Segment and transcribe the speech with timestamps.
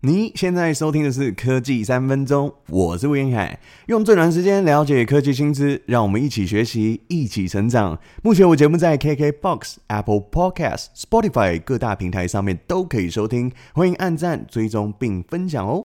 [0.00, 3.58] 你现在收听的是科技三分钟，我是吴晏恺，
[3.88, 7.98] 用最短时间了解科技新知，让我们一起学习，一起成长。
[8.22, 15.82] 目前我节目在 KKBOX、Apple Podcast、Spotify 各大平台上面都可以收听，欢迎按赞、追踪并分享哦。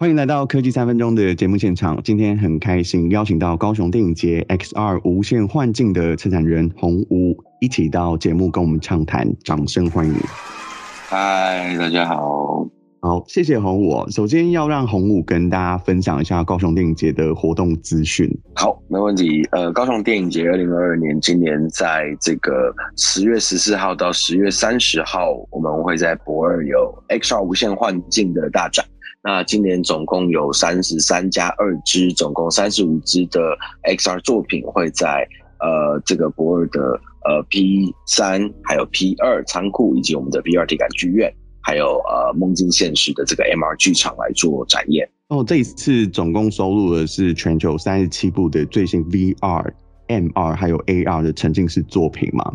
[0.00, 10.14] 欢迎来到科技三分钟的节目现场，今天很开心邀请到高雄电影节 XR 无限幻境的策展人洪吴一起到节目跟我们畅谈，掌声欢迎。
[11.16, 12.66] 嗨，大家好，
[13.00, 14.04] 好，谢谢洪武。
[14.10, 18.28] 首先要让洪武跟大家分享一下高雄电影节的活动资讯。
[18.56, 19.46] 好，没问题。
[19.52, 28.84] 呃，高雄电影节二零二二年，今年在这个十月十四号到十月三十号，我们会在博二有 XR 无限幻境的大展。
[29.22, 35.24] 那今年总共有三十三加二支，总共三十五支的 XR 作品会在
[35.64, 37.00] 呃这个博尔的。
[37.26, 45.08] 呃，P 三还有 P 二仓库，以及我们的 VR 体感剧院，还有呃梦境现实的这个 MR 剧场来做展演。
[45.28, 49.72] 哦，这一次总共收录的是全球三十七部的最新 VR、
[50.08, 52.52] MR 还有 AR 的沉浸式作品嘛。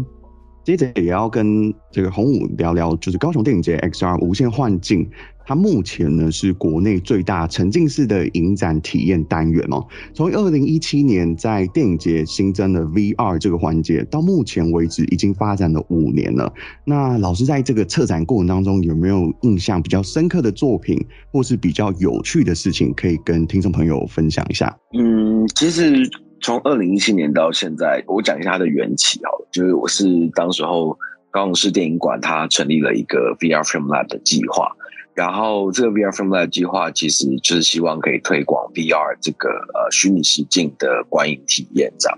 [0.63, 5.09] 接着也要跟这个洪武聊聊，就是高雄电影节 XR 无限幻境。
[5.49, 9.83] 它目前呢是国内最大沉浸式的影展体验单元哦。
[10.13, 16.53] 从二零一七年在电影节新增了 VR 这个环节，到目前为止已经发展了五年了。
[16.85, 24.77] 那老师在这个策展过程当中有没有印象比较深刻的作品，或是比较有趣的事情，可以跟听众朋友分享一下？
[24.99, 26.07] 嗯，其实
[26.41, 30.95] 从二零一七年到现在，我讲一下它的缘起好了，就是我是当时候
[31.31, 34.71] 高雄市电影馆它成立了一个 VR Film Lab 的计划。
[35.19, 42.17] 然后这个 VR Film Lab 计划其实就是希望可以推广 VR 这个呃虚拟实境的观影体验这样，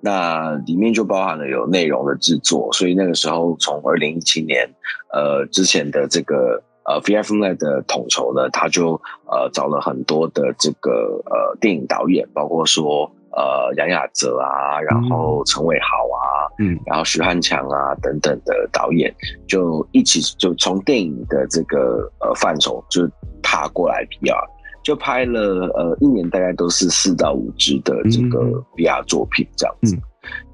[0.00, 4.68] 那里面就包含了有内容的制作，所以那个时候从二零一七年
[5.14, 13.10] 呃之前的这个呃 VR Film Lab 的统筹呢，他就呃找了很多的这个呃电影导演，包括说。
[13.34, 16.20] 呃，杨雅喆啊，然后陈伟豪啊，
[16.58, 19.14] 嗯，然后徐汉强啊等等的导演，
[19.46, 23.08] 就一起就从电影的这个呃范畴就
[23.42, 24.44] 踏过来 VR，
[24.82, 29.96] 就拍了呃一年大概都是四到五支的这个 VR 作品这样子。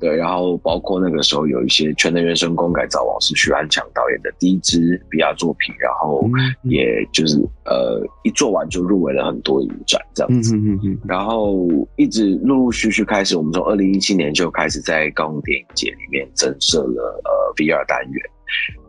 [0.00, 6.28] 对，然后包括那个时候有一些《全能原神工改造王》是徐安强导演的第一支 VR 作品，然后
[6.62, 10.56] 也就是呃一做完就入围了很多影展这样子，
[11.06, 18.22] 然后一直陆陆续续开始，我们从二零一七年就开始在高雄电影节里面增设了呃 VR 单元，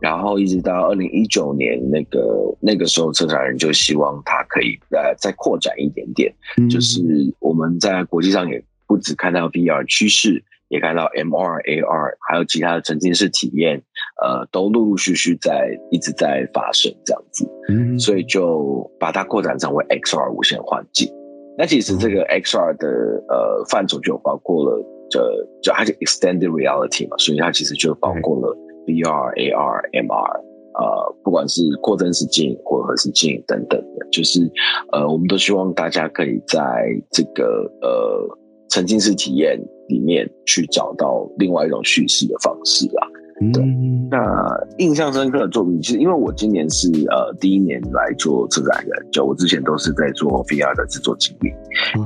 [0.00, 6.32] 然后一直到二零一九年那个那个时候策展人就希望他可以呃再扩展一点点，
[6.70, 7.02] 就是
[7.40, 10.42] 我们在国际上也不只看到 VR 趋势。
[10.70, 13.82] 也看到 MR、AR，还有其他的沉浸式体验，
[14.22, 21.12] 呃，都陆陆续续在一直在发生这样子，嗯，所以就把它扩展成为 XR 无限幻境。
[21.58, 22.88] 那其实这个 XR 的
[23.28, 25.20] 呃范畴就包括了，就
[25.60, 28.56] 就它是 Extended Reality 嘛，所以它其实就包括了
[28.86, 30.40] VR、AR、MR，
[30.78, 34.48] 呃，不管是扩增实境或核实境等等的，就是
[34.92, 36.62] 呃，我们都希望大家可以在
[37.10, 38.38] 这个呃
[38.70, 39.60] 沉浸式体验。
[39.90, 43.06] 里面去找到另外一种叙事的方式啊。
[43.54, 43.64] 对，
[44.10, 44.46] 那
[44.76, 51.50] 印象深刻的作品，其实因为我今年是呃第一年来做策展人，就我之前都是在做 VR 的制作经历。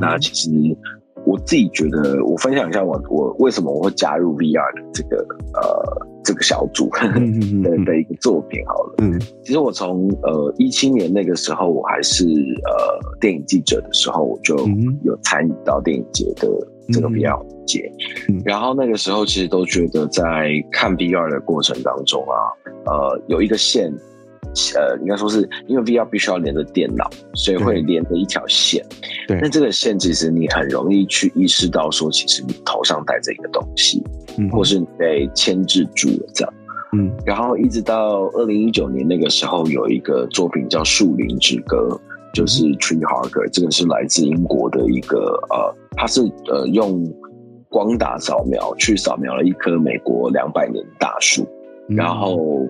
[0.01, 0.49] 那其实
[1.27, 6.89] 我自己觉得，我分享一下我我为什么我会加入 VR 的这个呃这个小组
[7.65, 8.95] 的的一个作品好了。
[8.99, 14.55] 嗯，其实我从呃一七年那个时候，我还是呃电影记者的时候，我就
[15.03, 16.49] 有参与到电影节的。
[16.93, 17.91] 这个 VR 节，
[18.45, 22.37] 然后那个时候其实都觉得在看 VR 的过程当中啊，
[22.87, 23.93] 呃，有一个线，
[24.75, 28.85] 呃，应该说是因为 VR 必须要连着电脑，所以会连着一条线。
[29.27, 34.03] 对，那这个线其实你很容易去意识到说，其实你头上戴着一个东西，
[34.39, 36.55] 嗯，或是你被牵制住了这样。
[36.93, 41.89] 嗯，然后一直到二零一九年那个时候，有一个作品叫《树林之歌》。
[42.35, 46.21] 就是 Tree Hugger，这个是来自英国的一个呃，它是
[46.51, 47.05] 呃用
[47.69, 51.47] 光打扫描去扫描了一棵美国两百年大树，
[51.89, 52.69] 嗯，然后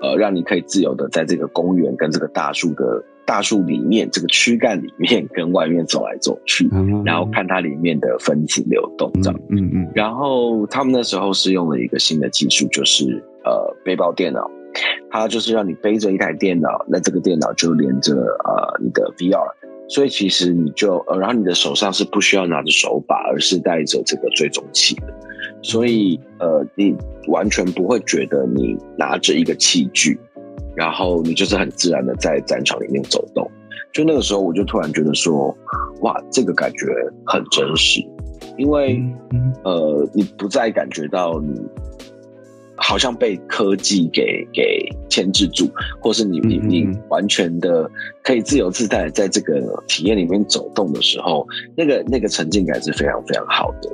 [0.00, 13.04] 呃让你可以自由的在这个公园跟这个大树的大树里面这个躯干里面跟外面走来走去，嗯，然后看它里面的分子流动这样，嗯嗯，嗯，然后他们那时候是用了一个新的技术，就是
[13.44, 14.50] 呃背包电脑。
[15.10, 18.14] 它就是让你背着一台电脑，那这个电脑就连着
[18.44, 19.48] 呃你的 VR，
[19.88, 25.06] 所以其实你就呃，然后你的手上是不需要拿着手把，而是带着这个追踪器的，
[25.62, 26.94] 所以呃，你
[27.28, 30.18] 完全不会觉得你拿着一个器具，
[30.74, 33.48] 然后你就是很自然的在战场里面走动。
[33.92, 35.56] 就那个时候，我就突然觉得说，
[36.02, 36.86] 哇，这个感觉
[37.24, 38.00] 很真实，
[38.58, 39.02] 因为
[39.64, 41.58] 呃，你不再感觉到你
[42.88, 45.68] 好像被科技给给牵制住，
[46.00, 47.90] 或是你你你完全的
[48.22, 51.44] 可以自由自在在这个体验里面走动的时候，
[51.76, 53.90] 那个那个沉浸感是非常非常好的。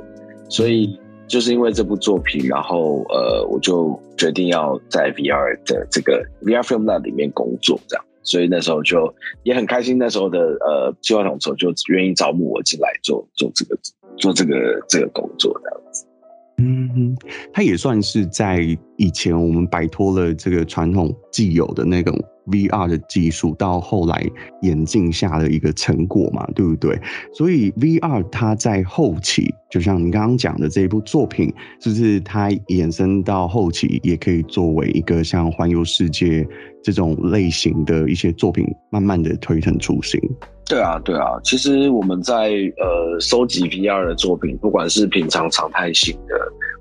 [0.47, 8.05] 所以就是因为这部作品，然后呃，我就决定要在 VR 的这个 VR Film Lab 里面工作，这样。
[8.21, 9.11] 所以那时候就
[9.41, 13.75] 也很开心，那时候的呃计划统筹就愿意招募我进来做做这个
[14.17, 15.82] 做这个这个工作这样子。
[16.57, 17.15] 嗯哼，
[17.51, 22.17] 他也算是在以前我们摆脱了这个传统既有的那种
[22.47, 24.23] VR 的技术，到后来
[24.61, 26.99] 演进下的一个成果嘛，对不对？
[27.33, 31.51] 所以 VR 它在后期，就像你刚刚讲的这一部作品，
[31.81, 36.47] 就是它衍生到后期也可以作为一个像环游世界。
[36.85, 40.19] 这种类型的一些作品，慢慢的推陈出新。
[40.65, 46.35] 对啊，对啊，其实我们在呃收集 VR 的作品，不管是平常常态性的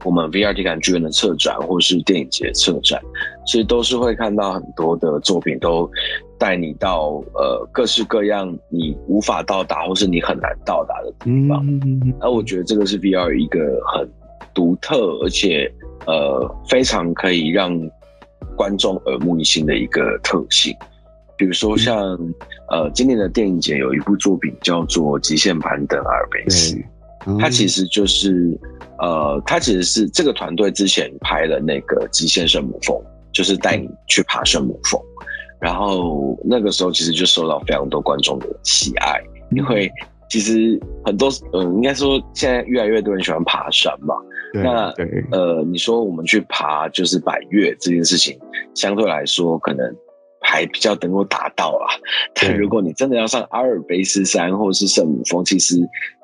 [0.05, 3.01] 我们 VR 体感剧院的策展，或是电影节策展，
[3.45, 5.91] 其实都是会看到很多的作品，都
[6.39, 11.65] 带你到呃各式各样你无法到达或是你很难到达的地方。
[11.67, 13.59] 嗯，而我觉得这个是 VR 一个
[13.95, 14.09] 很
[14.55, 15.71] 独特，而且
[16.07, 17.79] 呃非常可以让。
[18.55, 20.77] 观众耳目一新的一个特性，
[21.43, 22.17] 比如说像
[22.71, 26.77] 呃，今年的电影节有一部作品叫做《极限攀登阿尔卑斯》，
[27.41, 28.57] 它其实就是
[29.01, 32.97] 呃，它其实是这个团队之前拍了那个《极限圣母峰》，
[33.33, 35.03] 就是带你去爬圣母峰，
[35.61, 39.91] 然后那个时候其实就受到非常多观众的喜爱，因为
[40.31, 44.15] 其实很多嗯，应该说现在越来越多人喜欢爬山嘛。
[44.55, 44.93] 那
[45.33, 48.39] 呃，你说我们去爬就是百越这件事情，
[48.77, 49.85] 相对来说可能
[50.43, 51.87] 还比较能够达到啦。
[52.35, 55.77] 但如果你真的要上阿尔卑斯山或者是圣母峰，其实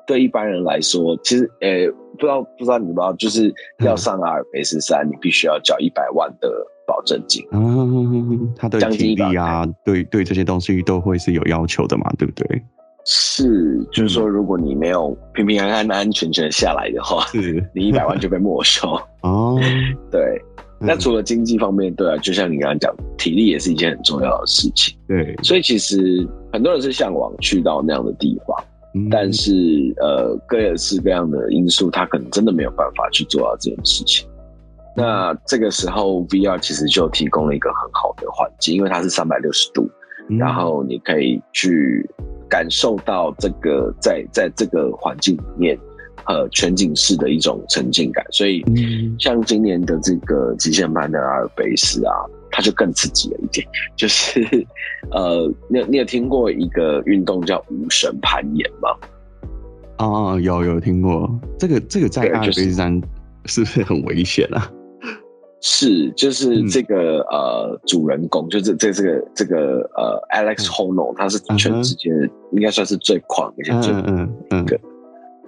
[0.05, 6.51] 对一般人来说，其实呃、欸，不知道不知道你知道，就是要上阿尔卑斯山，你必须要缴一百万的
[6.85, 7.45] 保证金。
[7.51, 12.61] 嗯，他的体力啊，对对，这些东西都会是有要求的嘛，对不对？
[13.05, 19.57] 是，就是说，如果你没有平平安安、安安全全下来的话，是你一百万就被没收哦。
[20.11, 20.39] 对，
[20.81, 24.97] 那除了经济方面，对啊，就像你刚刚讲，体力也是一件很重要的事情。
[25.07, 28.57] 对，所以其实很多人是向往去到那样的地方，
[28.95, 34.27] 嗯、但是呃，各式各样的因素，他可能真的没有办法去做到这件事情。
[34.95, 39.89] 那这个时候，VR 其实就提供了一个很好的环境，因为它是三百六十度，
[40.29, 42.09] 嗯、然后你可以去。
[42.51, 45.77] 感受到这个在在这个环境里面，
[46.25, 48.63] 呃，全景式的一种沉浸感，所以
[49.19, 52.13] 像今年的这个极限版的阿尔卑斯啊，
[52.51, 53.65] 它就更刺激了一点。
[53.95, 54.41] 就是
[55.11, 58.89] 呃，你有你有听过一个运动叫无绳攀岩吗？
[59.97, 61.29] 啊，有有听过。
[61.57, 63.01] 这个这个在阿尔卑斯山
[63.45, 64.71] 是不是很危险啊？
[65.61, 72.09] 是，就是这个、嗯、呃，主人公就是这这个这个呃，Alex Honnold，他是全世界
[72.53, 73.93] 应该算是最狂而且最
[74.57, 74.79] 一个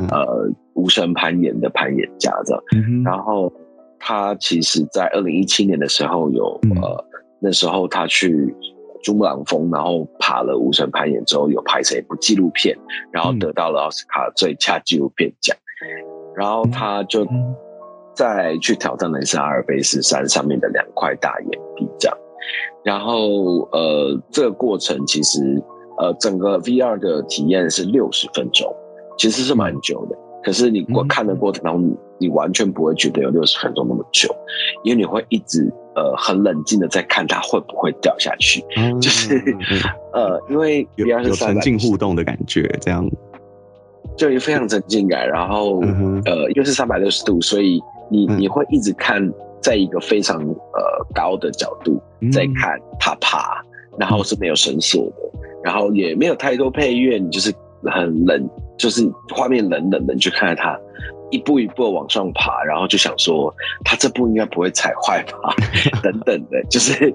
[0.10, 2.64] 呃无绳攀岩的攀岩家这样。
[2.74, 3.52] 嗯、然后
[4.00, 7.06] 他其实，在二零一七年的时候有、嗯、呃，
[7.40, 8.56] 那时候他去
[9.04, 12.78] 珠穆朗峰，然后爬了无绳攀岩之后，有拍成一部纪录片，
[13.12, 15.56] 然后得到了奥斯卡最佳纪录片奖。
[16.36, 17.24] 然后他就。
[17.26, 17.56] 嗯
[18.14, 22.18] 再去挑战的是阿尔卑斯山上面的两块大岩壁，这样。
[22.84, 25.64] 然后，呃，这个过程其实，
[25.98, 28.70] 呃，整个 VR 的体验是六十分钟，
[29.18, 30.18] 其实是蛮久的。
[30.44, 34.28] 可是你我看的过程当中，你完全不会觉得有六十分钟那么久，
[34.84, 38.64] 因为你会一直呃很冷静的在看它会不会掉下去，
[39.00, 39.40] 就是
[40.14, 43.08] 呃，因为 有沉浸互动的感觉，这样
[44.18, 45.30] 就也非常沉浸感。
[45.30, 45.80] 然后，
[46.26, 52.02] 呃，因为是三百六十度，所以你你会一直看，在一个非常呃高的角度
[52.32, 53.64] 在看它爬，
[54.00, 57.54] 然后是没有绳索的，然后也没有太多配乐，你就是
[57.86, 60.78] 很冷，就是画面冷冷的，你去看着他
[61.30, 65.56] 一步一步的往上爬，然后就想说，他这步应该不会踩坏吧，
[66.04, 67.14] 等等的，就是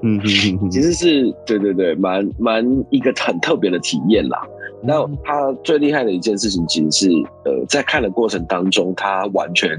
[0.71, 4.43] 其实是对对对，蛮蛮一个很特别的体验啦。
[4.83, 7.11] 那他最厉害的一件事情，其实是
[7.45, 9.71] 呃在看的过程当中，他完全。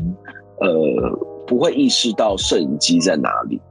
[0.60, 0.68] 呃，
[1.46, 3.62] 不会意识到摄影机在哪里，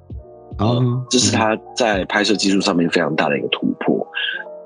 [0.57, 4.07] 啊、嗯，这是他在拍摄技术上面非常大的一个突破。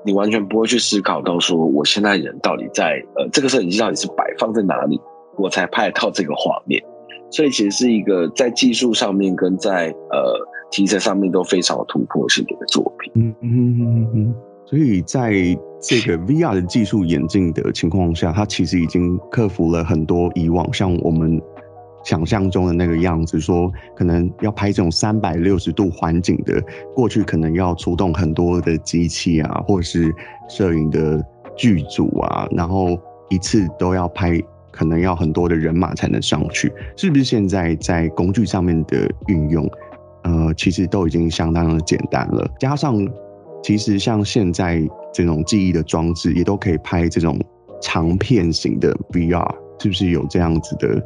[0.03, 4.99] 你完全不会去思考到说，我现在人到底在呃，这个摄影机到底是摆放在哪里，
[5.37, 6.81] 我才拍得到这个画面。
[7.29, 10.37] 所以其实是一个在技术上面跟在呃
[10.69, 13.11] 题材上面都非常有突破性的一个作品。
[13.15, 15.31] 嗯嗯嗯嗯，所以在
[15.79, 21.41] 这个 VR 的技术演进的情况下，它其实已经克服了很多以往像我们
[22.03, 26.61] 想象中的那个样子，说可能要拍这种三百六十度环景的，
[26.95, 30.13] 过去可能要出动很多的机器啊，或者是
[30.49, 31.23] 摄影的
[31.55, 32.97] 剧组啊，然后
[33.29, 34.39] 一次都要拍。
[34.73, 37.25] 可能要很多的人马才能上去，是不是？
[37.25, 39.69] 现在在工具上面的运用，
[40.23, 42.49] 呃，其实都已经相当的简单了。
[42.57, 43.05] 加上，
[43.61, 44.81] 其实像现在
[45.13, 47.37] 这种记忆的装置，也都可以拍这种
[47.81, 49.45] 长片型的 VR，
[49.77, 51.03] 是不是有这样子的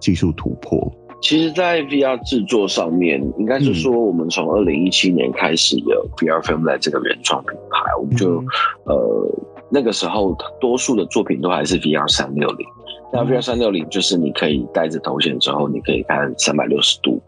[0.00, 0.92] 技术突破？
[1.20, 8.46] 其实，在 VR 制作上面，应该是说，我们从二零一七年开始有 VR FilmLab 这个原创品牌，我们就、嗯、
[8.86, 9.28] 呃
[9.68, 12.66] 那个时候多数的作品都还是 VR 三六零。
[13.12, 17.20] 那 VR 三六零就是你可以戴着头显之后，你可以看三百六十度，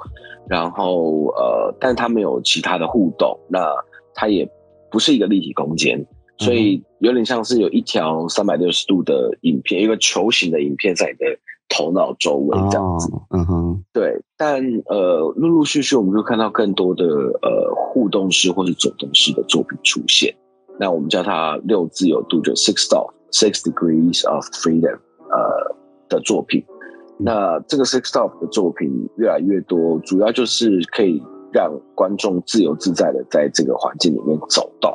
[0.48, 3.74] 然后呃，但它没有其他的互动，那
[4.14, 4.48] 它也
[4.88, 6.06] 不是一个立体空间，
[6.38, 11.36] 所以有点像是有一条三百六十度的影片，一个球形的影片在你的
[11.70, 13.10] 头脑周围这样子。
[13.30, 14.20] 嗯哼，对。
[14.36, 20.34] 但呃，陆陆续续我们就看到更多的呃互动式或者走动式的作品出现。
[20.78, 24.98] 那我们叫它六自由度，就 six of six degrees of freedom。
[25.30, 26.60] 呃的作品，
[27.16, 31.22] 那这个 Six Stop 的作品越来越多，主要就是可以
[31.52, 34.92] 让观众自由自在的在这个环境里面走动。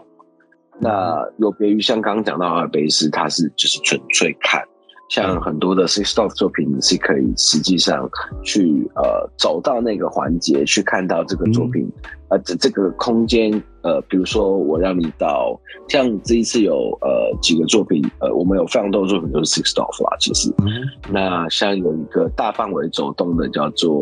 [0.78, 4.62] 那有别于像刚刚讲到阿尔卑斯，它是就是纯粹看。
[5.10, 8.10] 像很多的 Six Stop 作品，你是可以实际上
[8.44, 13.52] 去呃走到那个环节去看到这个作品，嗯、呃这这个空间
[13.84, 20.66] 呃，比如说我让你到像这一次有呃几个作品呃，我们有非常多作品都是 Six Stop 啦，其实，嗯、
[21.12, 24.02] 那像有一个大范围走动的叫做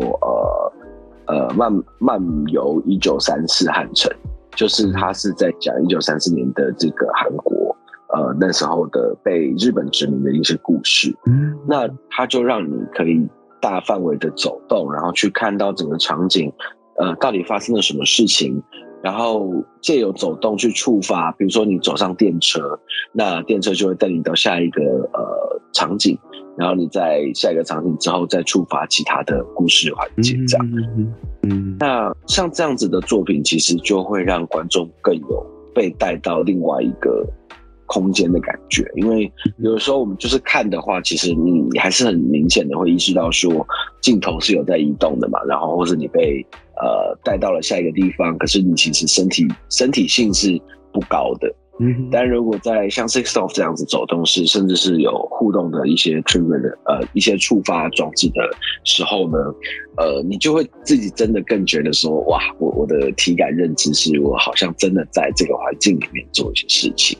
[1.28, 1.70] 呃呃漫
[2.00, 4.10] 漫游一九三四汉城，
[4.56, 7.53] 就是他是在讲一九三四年的这个韩国。
[8.16, 13.28] 呃，那时候的被日本殖民的一些故事，嗯，那它就让你可以
[13.60, 16.54] 大范围的走动，然后去看到整个场景，
[17.00, 18.62] 呃，到底发生了什么事情，
[19.02, 19.52] 然后
[19.82, 22.80] 借由走动去触发，比如说你走上电车，
[23.14, 26.16] 那电车就会带你到下一个呃场景，
[26.56, 31.14] 然后你在下一个场景之后再触发其他的故事环节，这样，嗯，嗯，
[31.50, 35.44] 嗯，那像这样子的作品，其实就会让观众更有
[35.74, 37.26] 被带到另外一个。
[37.94, 43.64] 空间的感觉，因为有的时候我们就是看的话，其实你还是很明显的会意识到说
[44.02, 46.44] 镜头是有在移动的嘛，然后或者你被
[46.78, 50.60] 呃带到了下一个地方，可是你其实身体身体性是
[50.92, 51.54] 不高的。
[51.80, 58.48] 嗯，但如果在像 Six Stop 这样子走动式，甚至是有互动的一些 trigger 的呃一些触发装置的
[58.84, 59.38] 时候呢，
[59.98, 67.18] 呃，你就会自己真的更觉得说，哇，我我的体感认知是我好像真的在这个环境里面做一些事情。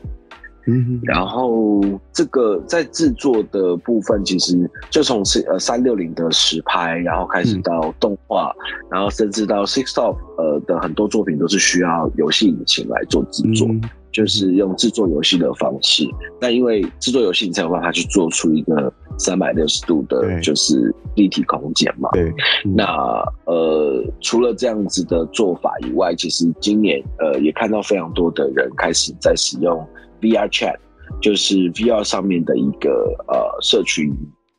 [0.66, 1.80] 嗯，然后
[2.12, 16.08] 这个在制作的部分，其实就从是呃三六零的实拍，然后开始到动画，嗯、然后甚至到 Six Stop 呃的很多作品都是需要游戏引擎来做制作，嗯、就是用制作游戏的方式。
[16.40, 22.08] 那因为制作游戏，你才有办法去做出一个三百六十度的，就是立体空间嘛。
[22.12, 22.30] 对。
[22.64, 22.84] 嗯、那
[23.44, 29.86] 呃，除了这样子的做法以外，其实今年呃也看到非常多的人开始在使用。
[30.24, 30.76] VR Chat
[31.20, 34.10] 就是 VR 上面的一个呃社群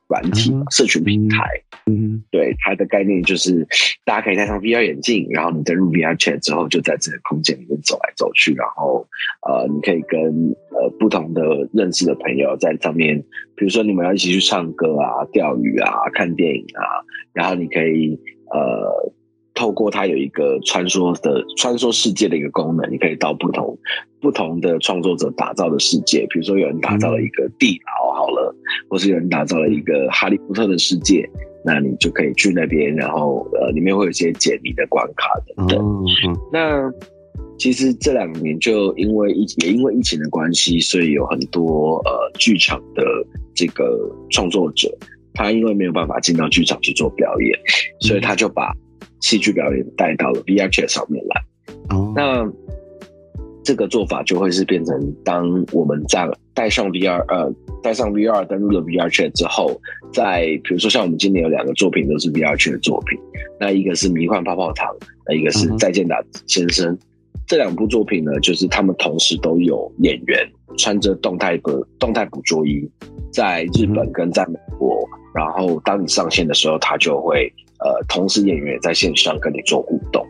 [0.08, 0.76] 软体、uh.
[0.76, 1.44] 社群平台。
[1.88, 2.22] 嗯、uh，huh.
[2.32, 3.68] 对，它的概念就是
[4.06, 9.08] 大家可以戴上 VR 眼镜，然后你登入 VR Chat 之后，就在这个空间里面走来走去，然后
[9.48, 10.20] 呃，你可以跟
[10.70, 11.42] 呃不同的
[11.74, 13.20] 认识的朋友在上面，
[13.56, 17.02] 比如说你们要一起去唱歌啊、钓鱼啊、看电影啊，
[17.34, 18.20] 然后你可以
[18.52, 19.14] 呃。
[19.56, 23.78] 透过它有一个穿梭的穿梭世界的一个功能，你可以到不同
[24.22, 28.54] 不同的创作者打造的世界，比如说有人打造了一个地牢，好了，
[28.90, 31.28] 或是有人打造了一个哈利波特的世界，
[31.64, 36.06] 那你就可以去那边，然后呃，里面会有一些解谜的关卡等等。
[36.52, 36.92] 那
[37.58, 43.04] 其实这两年就因为疫也因为疫情的关系，所以有很多呃剧场的
[43.54, 43.98] 这个
[44.30, 44.94] 创作者，
[45.34, 47.58] 他因为没有办法进到剧场去做表演，
[48.02, 48.74] 所以他就把
[49.25, 51.41] 戏剧表演带到了 VR Chat 上面来，
[51.89, 52.48] 哦，那
[53.63, 57.51] 这个做法就会是变成，当我们在带上 VR，呃，
[57.82, 59.82] 带上 VR 登录了 VR Chat 之后，
[60.13, 63.17] 在比如说像我们今年有两个作品都是 VR Chat 的作品，
[63.60, 64.96] 那一个是迷幻泡泡糖，
[65.27, 66.96] 那一个是再见打先生，
[67.48, 72.88] 这两部作品呢，就是他们同时都有演员穿着动态的动态捕捉衣，
[73.34, 75.03] 在日本跟在美国，
[75.34, 77.51] 然后当你上线的时候，他就会。
[77.86, 80.25] 呃，同时演员也在线上跟你做互动，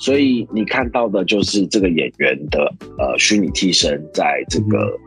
[0.00, 4.98] 所以你看到的就是这个演员的呃虚拟替身在这个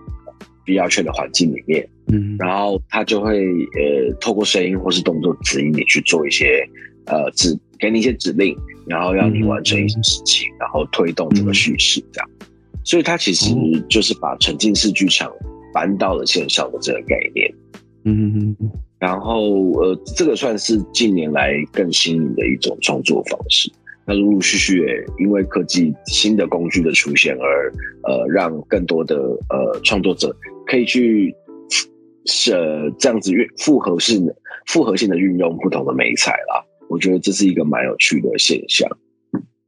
[0.66, 6.66] VR Chat 的环境里面，嗯，然后他就会呃透过声音或是动作指引你去做一些
[7.08, 8.56] 呃指给你一些指令，
[8.88, 12.30] 然后让你完成一些事情，然后推动这个叙事这样。
[12.86, 13.54] 所以它其实
[13.90, 15.30] 就是把沉浸式剧场
[15.74, 17.54] 搬到了线上的这个概念。
[18.06, 18.56] 嗯，
[19.02, 23.72] 然后呃，这个算是近年来更新颖的一种创作方式。
[24.06, 29.16] 那陆陆续续也因为科技新的工具的出现而呃，让更多的
[29.50, 30.36] 呃创作者
[30.68, 31.36] 可以去
[32.26, 32.52] 是
[33.00, 34.36] 这样子运复合性的
[34.68, 36.64] 复合性的运用不同的美材啦。
[36.88, 38.88] 我觉得这是一个蛮有趣的现象。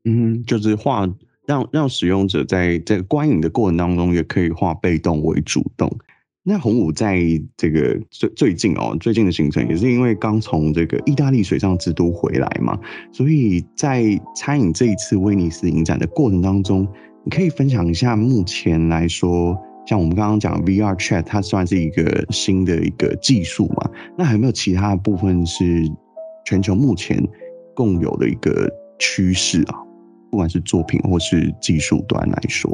[0.05, 1.09] 嗯，就是画
[1.47, 5.89] 让让使用者在这个观影的过程当中也可以化被动为主动。
[6.45, 7.21] 那洪武在
[7.55, 12.77] 这个最最近哦，最近的行程也是因为刚从这个意大利水上之都回来嘛，
[13.13, 14.03] 所以在
[14.35, 16.85] 参与这一次威尼斯影展的过程当中，
[17.23, 19.57] 你可以分享一下目前来说，
[19.87, 25.63] 像我们刚刚讲 VR Chat，它算是一个新的一个技术嘛，那还有没有其他的部分是
[26.45, 27.25] 全球目前
[27.73, 28.69] 共有的一个
[28.99, 29.79] 趋势啊？
[30.29, 32.69] 不管是作品或是技术端来说。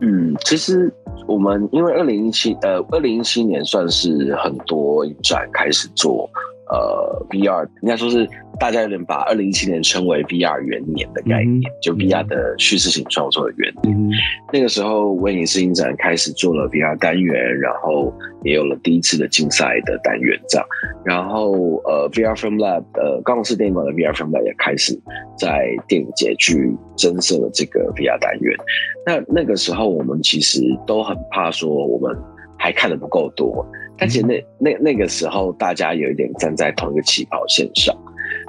[0.00, 0.92] 嗯，其实
[1.26, 6.28] 我们因为二零一七呃，二零一七年算是很多影展开始做。
[6.70, 13.96] 呃，VR 应该说是大家有点把二零一七年称为 VR 元年的概念，嗯、就 VR 的叙事型创作的元年。
[13.96, 14.10] 嗯、
[14.52, 18.12] 那个时候，威尼斯影展开始做了 VR 单元，然后
[18.44, 20.66] 也有了第一次的竞赛的单元这样。
[21.04, 21.50] 然后，
[21.84, 24.96] 呃，VR Film Lab 呃，高雄市电影馆的 VR Film Lab 也开始
[25.36, 28.56] 在电影节去增设了这个 VR 单元。
[29.04, 32.16] 那那个时候，我们其实都很怕说我们
[32.58, 33.66] 还看的不够多。
[34.00, 37.94] 而且那那那个时候，大家有一点站在同一个起跑线上。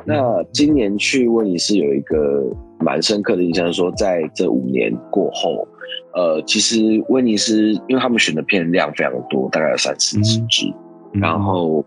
[0.05, 5.67] 那今年去威尼斯有一个蛮深刻的印象，说在这五年过后，
[6.13, 10.73] 呃，其实威尼斯因为他们选的片量非常多，大概有三四十几支，
[11.13, 11.85] 然后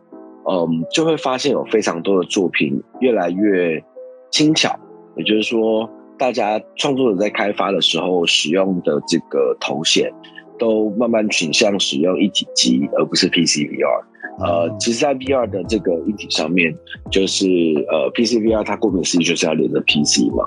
[0.48, 3.82] 嗯，就会发现有非常多的作品越来越
[4.30, 4.78] 轻巧，
[5.16, 5.88] 也就是说，
[6.18, 10.12] 大家创作者在开发的时候使用的这个头衔。
[10.58, 14.04] 都慢慢倾向使用一体机，而不是 PC VR。
[14.40, 16.74] 呃，其实，在 VR 的这个一体上面，
[17.08, 17.46] 就是
[17.88, 20.44] 呃，PC VR 它顾名思义就是要连着 PC 嘛，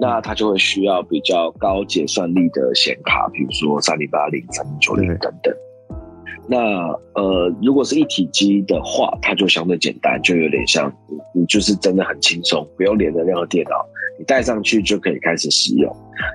[0.00, 5.54] 那它就会需要比较高结算力的显卡，比如说三零八零、三零九零等等。
[6.50, 6.58] 那
[7.14, 13.76] 呃，如果是一体机的话，它就相对简单，就有点像你，你就是真的很轻松，不用连着任何电脑，
[14.18, 15.94] 你带上去就可以开始使用。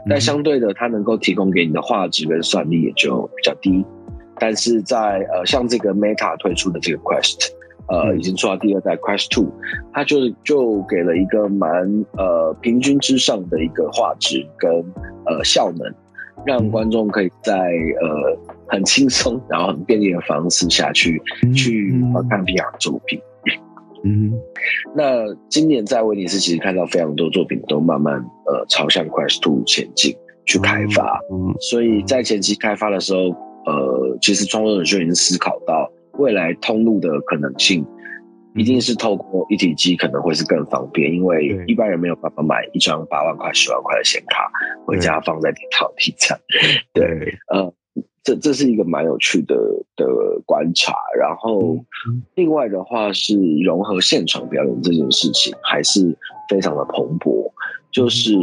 [0.10, 3.84] 但相对的，它能够提供给你的画质跟算力也就比较低。
[4.39, 7.51] 但是在呃，像这个 Meta 推出的这个 Quest，
[7.89, 9.51] 呃，已经做到第二代 Quest Two，
[9.91, 14.71] 它就就给了一个蛮呃平均之上的一个画质跟
[15.25, 15.93] 呃效能。
[16.45, 21.91] 让观众可以在呃很轻松，然后很便利的方式下去、嗯、去
[22.30, 23.19] 看 VR 作品。
[24.04, 24.34] 嗯，
[24.95, 31.19] 那今年在威尼斯其实看到非常多作品都慢慢呃朝向 Quest 2前进去开发。
[31.32, 33.21] 嗯，所以在前期开发的时候，
[33.65, 37.84] 呃，其实创作者就已经思考到未来通路的可能性。
[38.56, 44.50] 一定是透过一体机可能会是更方便，因为一般人没有办法买一张八万块、十万块的显卡
[44.86, 46.39] 回家放在电脑里这样。
[46.94, 47.74] 对，呃，
[48.24, 49.56] 这这是一个蛮有趣的
[49.96, 50.06] 的
[50.46, 50.94] 观察。
[51.20, 51.78] 然后，
[52.36, 56.18] 另外的话是融合现场表演这件事情还是
[56.50, 57.52] 非常的蓬勃。
[57.91, 58.34] 就是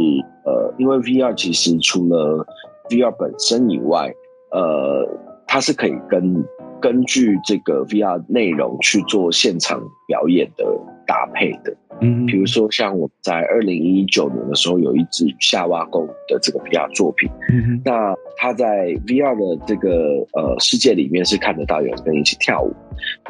[0.45, 2.45] 呃，因为 VR 其实除了
[2.89, 4.11] VR 本身以外，
[4.51, 5.07] 呃，
[5.53, 6.43] 它是可以跟
[6.81, 10.65] 根据这个 VR 内容去做现场表演的
[11.05, 22.73] 搭配的，嗯，比如说像我在二零一九年的时候有一支夏娃共舞的这个 VR 作品，嗯，那他在 VR 的这个呃世界里面是看得到有人跟你一起跳舞，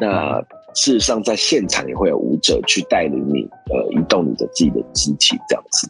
[0.00, 0.42] 那。
[0.74, 5.88] 事实上，在现场也会有舞者去带领你，呃，移动你的自己的肢体这样子，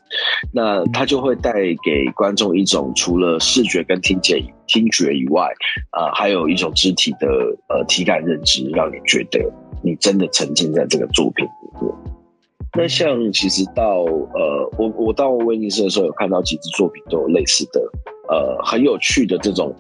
[0.53, 5.45] 那他就会带给观众一种除了视觉跟听觉听觉以外，
[5.91, 7.27] 啊、呃，还有一种肢体的
[7.69, 9.41] 呃体感认知，让你觉得
[9.83, 12.14] 你真的沉浸在这个作品里面。
[12.77, 17.81] 那像其实到呃，我我到威尼斯的时候，有看到几支作品都有类似的。
[18.27, 19.75] 呃，很有趣的这种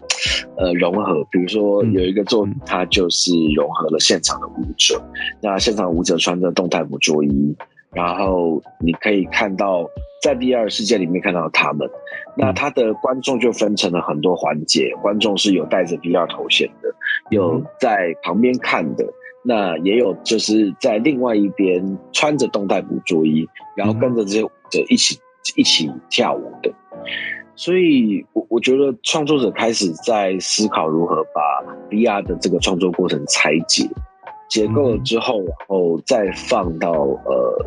[0.58, 5.00] 呃融合，比如说有一个作品，它就是融合了现场的舞者。
[5.02, 7.56] 嗯、那现场舞者穿着动态捕捉衣，
[7.92, 9.88] 然后你可以看到
[10.22, 11.88] 在 VR 世界里面看到他们。
[12.36, 16.94] 那他的观众就分成了很多环节，观众是有戴着 VR 头衔的，
[17.30, 19.06] 有在旁边看的，
[19.44, 25.18] 那也有就是在另外一边穿着动态捕捉衣，然后跟着这些舞者一起。
[25.56, 26.72] 一起跳舞的。
[27.54, 33.86] 所以，我我觉得创作者开始在思考如何把 VR 的这个创作过程拆解、
[34.48, 37.66] 结构了之后，然后再放到呃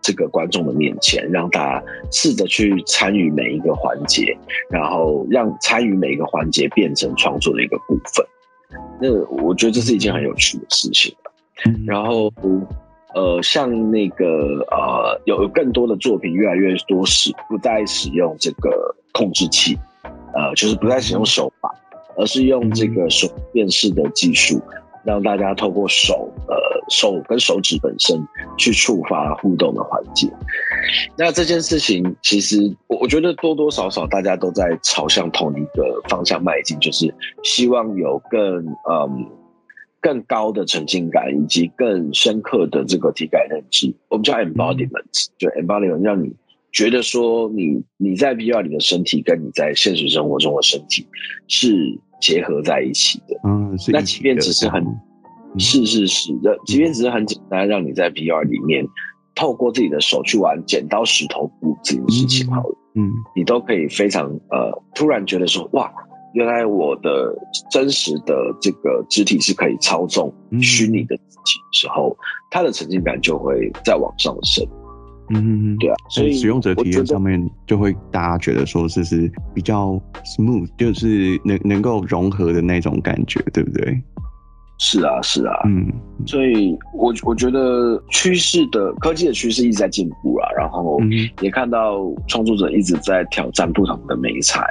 [0.00, 4.36] 这个观众的面前，让大家试着去参与每一个环节，
[4.68, 8.26] 然后让参与每一个环节变成创作的一个部分。
[9.00, 11.14] 那我觉得这是一件很有趣的事情。
[11.86, 12.32] 然后。
[13.14, 19.78] 呃，像那个呃，有更多的作品越来越多使不再使用这个控制器，
[20.32, 21.70] 呃，就是不再使用手法，
[22.16, 24.58] 而是用这个手辨识的技术，
[25.04, 26.54] 让大家透过手，呃，
[26.88, 28.16] 手跟手指本身
[28.56, 30.28] 去触发互动的环节。
[31.16, 38.40] 那这件事情其实我我觉得多多少少大家都在朝向同一个方向迈进，就是希望有更
[38.90, 39.26] 嗯。
[40.04, 46.34] 更高的沉浸感以及更深刻的这个体感认知，我们叫 embodiment，就 embodiment 让你
[46.72, 51.06] 觉得说你你在 VR 里的身体跟你在现实生活中的身体
[51.48, 51.76] 是
[52.20, 53.38] 结合在一起的。
[53.44, 54.84] 嗯，那即便只是很，
[55.58, 58.86] 是是是的，即便只是很简单，让你在 VR 里面
[59.34, 65.92] 透过自己的手去玩剪刀石头布这件事情，好了，嗯，你都可以非常呃，突然觉得说哇。
[66.34, 67.36] 原来我的
[67.70, 70.32] 真实的这个肢体是可以操纵
[70.62, 72.16] 虚拟的自己的时候，
[72.50, 74.66] 它的沉浸感就会再往上升。
[75.34, 80.00] 嗯，对啊，所以使用者体验上面就会大家觉得说这是比较
[80.36, 84.00] smooth，就是能能够融合的那种感觉，对不对？
[84.78, 85.92] 是啊，是啊，嗯，
[86.26, 90.98] 所以我我觉得趋势的科技的趋势一直在进步啊，然后
[91.40, 94.64] 也看到创作者一直在挑战不同的美材。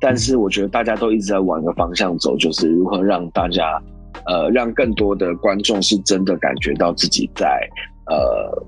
[0.00, 3.80] 但是我觉得大家都一直在往一个方向走，就是如何让大家，
[4.26, 7.46] 呃，让更多的观众是真的感觉到自己在，
[8.06, 8.66] 呃，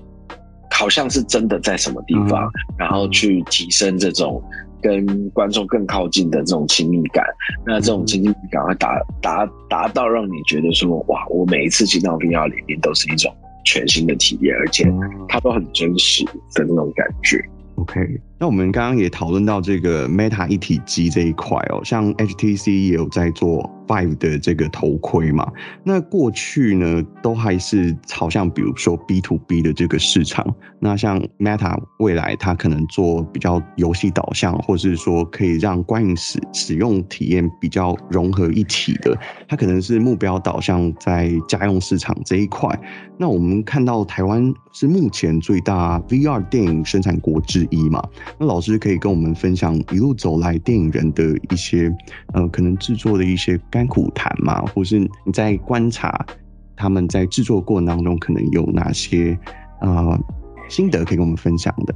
[0.75, 4.43] 好像是真的在什么地方，嗯、然后去提升这种
[4.83, 7.25] 跟观众更靠近的这种亲密感。
[7.65, 13.33] 那这种亲密感会达达达到让你觉得说，哇，我每一次进到 VR 里面都是一种
[13.65, 14.93] 全新的体验，而且
[15.29, 17.43] 它都很真实的那种感觉。
[17.77, 18.01] OK，
[18.39, 25.51] 那我们刚刚也讨论到这个 Meta 一体机这一块哦，像 HTC 也有在做 Vive 的这个头盔嘛。
[25.85, 30.45] 那过去呢，都还是朝向比如说 B to B 的这个市场。
[30.81, 39.17] 那像 Meta 未来它可能做比较游戏导向，或是说可以让观影使使用体验比较融合一体的，
[39.49, 42.69] 它可能是目标导向在家用市场这一块。
[43.17, 48.03] 那我们看到台湾是目前最大 VR 电影生产国之一嘛？
[48.39, 51.93] 那老师可以跟我们分享一路走来电影人的一些
[52.33, 56.25] 呃，可能制作的一些甘苦谈嘛，或是你在观察
[56.77, 59.39] 他们在制作过程当中可能有哪些
[59.81, 60.19] 呃
[60.69, 61.95] 心得可以跟我们分享的？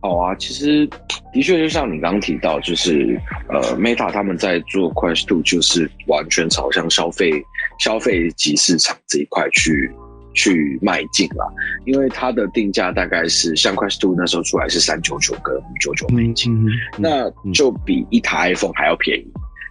[0.00, 0.88] 好啊，其实
[1.32, 7.32] 的确就像你刚刚提到，就是呃，Meta 他们在做 Quest 2，就是完全朝向消费
[7.80, 9.90] 消费级市场这一块去
[10.36, 11.52] 去迈进了。
[11.84, 19.26] 因为它的定价大概是像 Quest Two 那时候出来是三九九跟五九九美金，嗯嗯嗯、那就比一台 iPhone 还要便宜。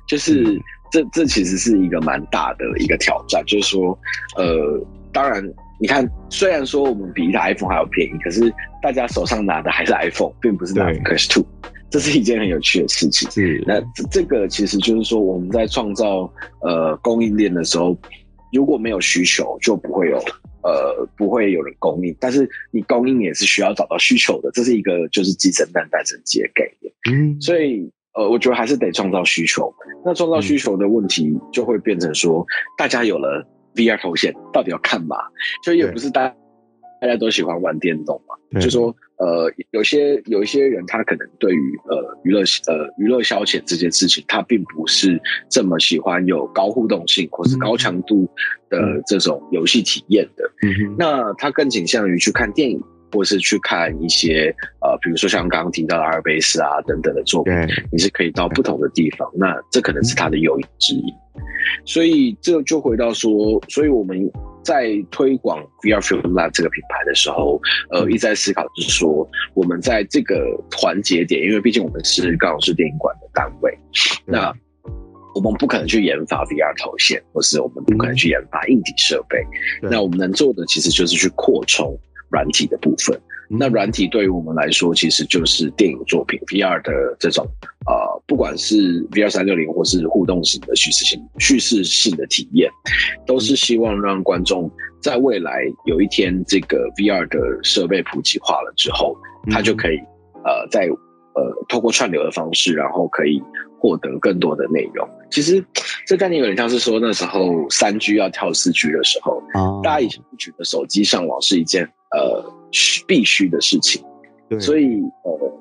[0.07, 3.97] 就是这这其实是一个蛮大的一个挑战，就是说
[4.35, 5.41] 呃，当然。
[5.77, 8.49] 你看，虽然说我们比一台 iPhone 还要便宜，可是
[8.81, 11.45] 大家手上拿的还是 iPhone，并不是拿 Quest Two
[11.89, 13.29] 这是一件很有趣的事情。
[13.29, 17.93] 是，那这这个其实就是说，我们在创造呃供应链的时候，
[18.53, 20.17] 如果没有需求，就不会有
[20.65, 22.13] 呃不会有人供应。
[22.19, 26.91] 但是你供应也是需要找到需求的，这是一个就是鸡生蛋蛋生鸡的概念。
[27.09, 29.73] 嗯，所以呃，我觉得还是得创造需求。
[30.03, 32.45] 那创造需求的问题就会变成说，
[32.77, 33.47] 大家有了。
[33.75, 35.17] VR 头显到底要看嘛？
[35.61, 36.35] 就也不是大家
[37.01, 38.59] 大家都喜欢玩电动嘛。
[38.61, 48.29] 就说呃，有些有一些人他可能对于呃娱乐呃娱乐消遣这件事情，他并不是这么喜欢有高互动性或是高强度
[48.69, 50.43] 的这种游戏体验的。
[50.63, 52.81] 嗯，那他更倾向于去看电影，
[53.11, 57.53] 或是去看一些呃，比如说像刚刚提到的阿尔卑斯啊等等的作品，
[57.91, 59.29] 你是可以到不同的地方。
[59.33, 61.13] 那这可能是他的诱因之一。
[61.83, 64.31] 所以这就回到说，所以我们
[64.65, 70.35] 在推广 VR Film Lab 这个品牌的时候，呃，一直在思考，就是说我们在这个
[70.75, 73.77] 环节点，因为毕竟我们是刚好是电影馆的单位，
[74.25, 74.51] 那
[75.35, 79.37] 我们不可能去研发 VR 头显，或是我们不可能去研发硬体设备，
[79.81, 81.95] 那我们能做的其实就是去扩充
[82.31, 83.15] 软体的部分。
[83.49, 87.45] 那软体对于我们来说，其实就是电影作品 VR 的这种
[87.87, 87.93] 呃，
[88.25, 92.69] 不管是 VR 三六零或是互动型的叙事性叙事性的体验，
[93.25, 94.69] 都是希望让观众
[95.01, 99.15] 在未来有一天这个 VR 的设备普及化了之后，
[99.51, 99.97] 他就可以
[100.43, 100.87] 呃在
[101.35, 103.41] 呃透过串流的方式，然后可以
[103.77, 105.07] 获得更多的内容。
[105.29, 105.63] 其实
[106.07, 112.43] 这概念有点像是说那时候三 G 要跳四 G 的时候，哦、大家以前不觉得手机上网是一件呃
[113.07, 114.03] 必须的事情，
[114.49, 115.51] 对所以呃。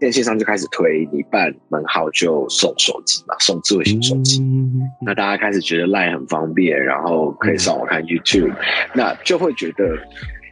[0.00, 4.40] 电信商就开始推，你办门号就送手机嘛，送智慧型手机。
[4.40, 8.56] 嗯、那大家开始觉得 LINE 很方便，然后可以上网看 YouTube，、嗯、
[8.96, 9.96] 那就会觉得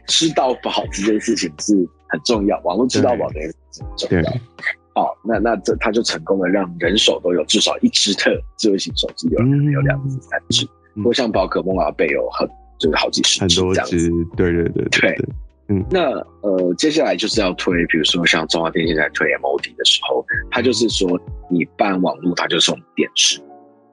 [0.07, 1.75] 吃到饱 这件事情是
[2.07, 4.31] 很重要，网络吃到饱这件事情很重要。
[4.95, 12.47] 好，那那这他就成功的让人手都有至少一只的智慧型手机，有人有两只、三只，不过、嗯、像宝可梦啊，贝有很
[12.79, 14.09] 就是好几十只这样子。
[14.37, 14.63] 对对。
[14.63, 15.25] 对对
[15.71, 16.01] 嗯，那
[16.41, 21.17] 呃，接下来就是要推，比如说像中华电信在推 MOD 的时候，他就是说
[21.49, 23.39] 你办网络，他就送你电视。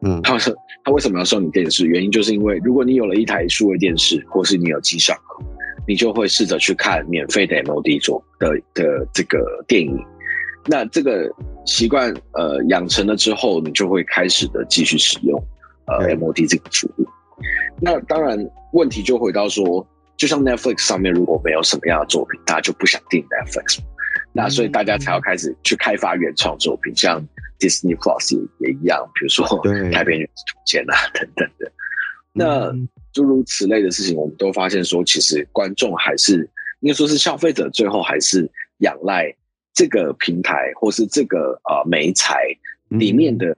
[0.03, 1.87] 嗯，他说他为什么要送你电视？
[1.87, 5.45] 原因就是因为如果你有了一台数位电视，或是你有机上盒，
[5.87, 9.97] 你就会试着去看免费的 MOD 做的的这个电影。
[10.67, 11.33] 那这个
[11.64, 15.41] 习惯呃养成了之后，你就会开始的继续使用
[15.87, 17.07] 呃 MOD 这个服务。
[17.81, 18.37] 那当然
[18.73, 19.87] 问题就回到说。
[20.18, 23.78] 就像 Netflix 上面如果没有什么样的作品，大家就不想订 Netflix，
[24.33, 27.24] 那所以大家才要开始去开发原创作品，像
[27.61, 29.46] Disney Plus 也一样，比如说
[29.94, 31.70] 《改编原始图鉴》啊等等的。
[32.33, 32.72] 那
[33.12, 36.48] 诸如此类的事情，我们都发现说，其实观众还是
[36.81, 39.33] 应该说是消费者，最后还是仰赖
[39.72, 42.42] 这个平台或是这个呃媒材
[42.88, 43.57] 里面的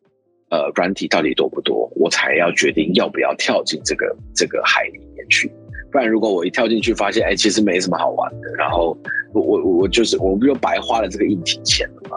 [0.50, 5.50] 呃软体到底多不多，我才要决定要不要跳进这个这个海里面去。
[5.90, 8.96] 不然，如果我一跳进去，发现哎、欸，其实没什么好玩的，然后
[9.32, 12.16] 我我我就是我不就白花了这个硬体钱了吗？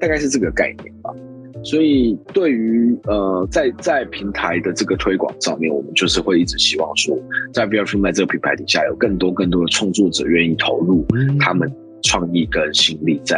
[0.00, 1.14] 大概是这个概念吧。
[1.62, 7.16] 所以，对于呃，在在平台的这个推广上面，我们就是会一直希望说，
[7.54, 11.06] 在 VR-Filmed 这个品牌底下，有更多更多的创作者愿意投入
[11.40, 11.72] 他们
[12.02, 13.36] 创意跟心力在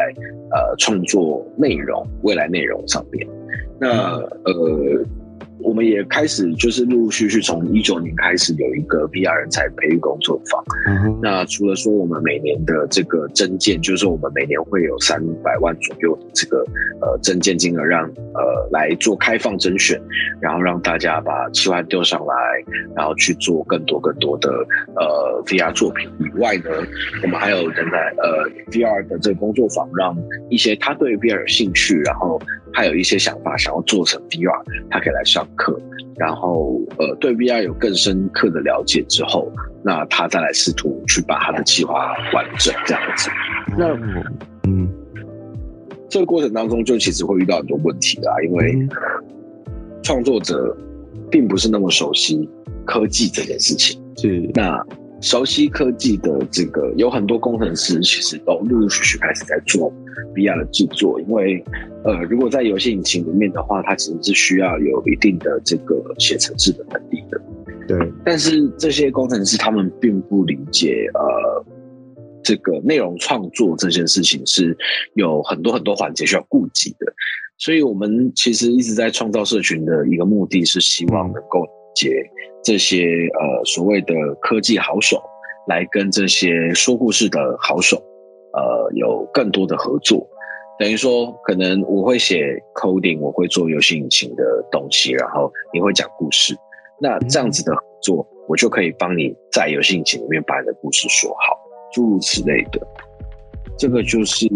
[0.50, 3.28] 呃创作内容、未来内容上面。
[3.78, 5.04] 那呃。
[5.66, 10.62] 我们也开始就是陆陆续续从一九年开始有一个 VR 人才培育工作坊。
[10.86, 16.64] 嗯、哼那除了说我们每年的这个增建，就是说我们每年会有三百万左右的这个
[17.00, 20.00] 呃增建金额，让呃来做开放甄选，
[20.40, 22.34] 然后让大家把企划丢上来，
[22.94, 24.48] 然后去做更多更多的
[24.94, 26.70] 呃 VR 作品以外呢，
[27.24, 30.16] 我们还有人在呃 VR 的这个工作坊，让
[30.48, 32.40] 一些他对 VR 有兴趣，然后
[32.72, 35.78] 他有一些想法想要做成 VR，他可以来上课，
[36.16, 39.50] 然后呃，对 VR 有更深刻的了解之后，
[39.82, 43.30] 那他再来试图去把他的计划完整这样子。
[43.76, 43.88] 那
[44.68, 44.88] 嗯，
[46.08, 48.88] 这个过程当中就其实会遇到很多问题啦，因为
[50.02, 50.76] 创作者
[51.30, 52.48] 并不是那么熟悉
[52.84, 54.00] 科技这件事情。
[54.16, 54.78] 是那。
[55.20, 59.90] 熟悉科技的这个有很多工程师，其实都陆陆续续开始在做
[60.34, 61.18] VR 的制作。
[61.20, 61.64] 因为，
[62.04, 67.40] 呃，如果在游戏引擎里面的话，它其实是需要有一定的这个写程式的能力的。
[67.88, 68.12] 对。
[68.24, 71.64] 但是这些工程师他们并不理解，呃，
[72.42, 74.76] 这个内容创作这件事情是
[75.14, 77.06] 有很多很多环节需要顾及的。
[77.56, 81.66] 所以我们其实一直在创造社群的一个目的是希望能够。
[81.96, 82.12] 接
[82.62, 83.06] 这些
[83.40, 85.20] 呃所谓的科技好手，
[85.66, 87.96] 来跟这些说故事的好手，
[88.52, 90.24] 呃有更多的合作。
[90.78, 96.54] 等于说，可能我会写 coding，我会做游戏引擎的东西，然后你会讲故事。
[97.00, 101.58] 那这样子的合作，我就可以帮你在游戏引擎里面把你的故事说好，
[101.94, 102.86] 诸如此类的。
[103.78, 104.46] 这个就是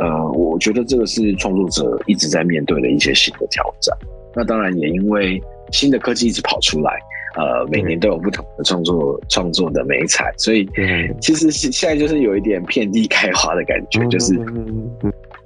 [0.00, 3.96] 呃，我觉得这个是创作者一直在面对的一些新的挑战。
[4.34, 5.40] 那当然也因为。
[5.72, 6.98] 新的科技一直跑出来，
[7.36, 10.68] 呃，每年都有不同的创作创作的美彩，所以
[11.20, 14.34] 其实是现在就是有一点遍地开花的感觉，就是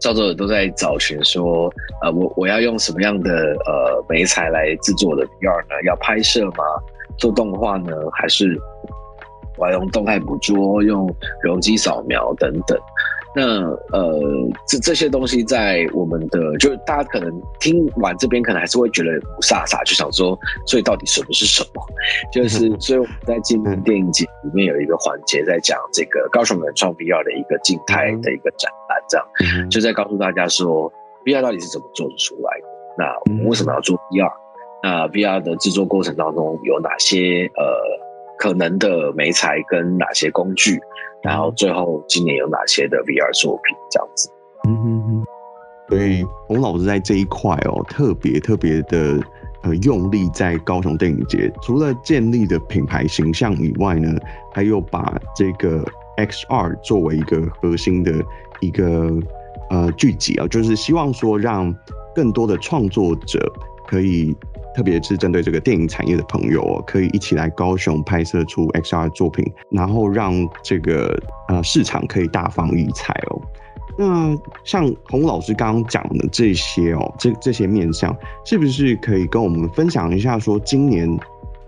[0.01, 5.75] 创作者都在找寻说，呃，我我要用什么样的呃美彩来制作的 VR 呢？
[5.87, 6.65] 要拍摄吗？
[7.19, 7.93] 做动画呢？
[8.13, 8.59] 还是
[9.59, 12.79] 我要用动态捕捉、用容积扫描等等？
[13.35, 13.43] 那
[13.93, 14.21] 呃，
[14.69, 21.83] 这这些东西在我们的，就大家可能听完这边，可能还是会觉得雾煞煞，就想说，所以到底什么是什么？
[22.31, 30.93] 就 是，所以我们在今年电影节里面有一个环节，在讲这个高雄原创 VR 的一个静态的一个展览，这样就在告诉大家说
[31.25, 32.67] ，VR 到底是怎么做得出来的？
[32.99, 34.31] 那我们为什么要做 VR？
[34.83, 37.65] 那 VR 的制作过程当中有哪些呃
[38.37, 40.79] 可能的媒材跟哪些工具？
[41.23, 44.31] 然后最后今年有哪些的 VR 作品这样子？
[44.69, 45.25] 嗯哼哼，
[45.89, 49.21] 所以洪老师在这一块哦，特别特别的
[49.63, 54.19] 呃用力在高雄电影节，除了建立的品牌形象以外呢，
[54.53, 55.85] 还有把这个
[56.17, 58.13] XR 作为一个核心的
[58.61, 59.13] 一个
[59.71, 61.75] 呃聚集啊，就是希望说让
[62.15, 63.53] 更多的创作者
[63.89, 64.37] 可以，
[64.75, 70.33] 特别是针对这个电影产业的朋友哦，可以一起来高雄拍摄出 XR 作品，然后让
[70.63, 73.41] 这个呃市场可以大放异彩哦。
[73.99, 80.39] 那像洪老师刚刚讲的这些哦，这这些面向，是不是可以跟我们分享一下？
[80.39, 81.19] 说今年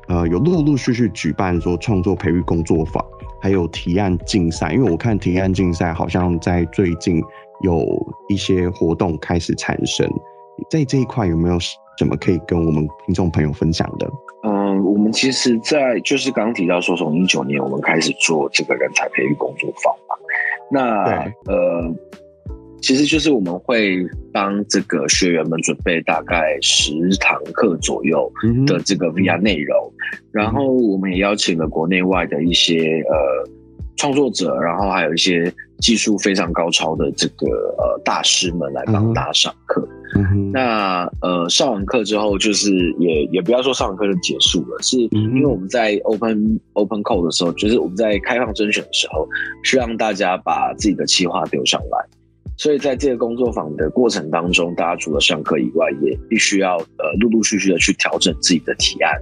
[0.08, 3.04] 呃有陆陆续续举办说创作培育工作坊。
[3.42, 7.22] 还有提案竞赛，因为我看提案竞赛好像在最近
[7.60, 7.84] 有
[8.30, 10.10] 一些活动开始产生，
[10.70, 11.58] 在这一块有没有
[11.98, 14.10] 什么可以跟我们听众朋友分享的？
[14.44, 20.16] 嗯，我们其实，在就是刚刚提到说，从一九年我们开始做这个人才培育工作坊嘛，
[20.70, 21.94] 那呃。
[22.82, 28.30] 其实就是我们会帮这个学员们准备大概十堂课左右
[28.66, 29.90] 的这个 VR 内容，
[30.30, 33.50] 然后我们也邀请了国内外的一些呃
[33.96, 35.50] 创作者，然后还有一些
[35.84, 39.86] 技术非常高超的这个呃大师们来帮大家上课。
[40.50, 49.28] 那呃上完课之后，就是也也不要说上完课就结束了，是因为我们在 open open call 的时候，就是我们在开放甄选的时候，
[49.62, 51.98] 是让大家把自己的企划丢上来。
[52.56, 59.12] 所以在这个工作坊的过程当中，大家除了上课以外，也必须要呃陆陆续续的去调整自己的提案，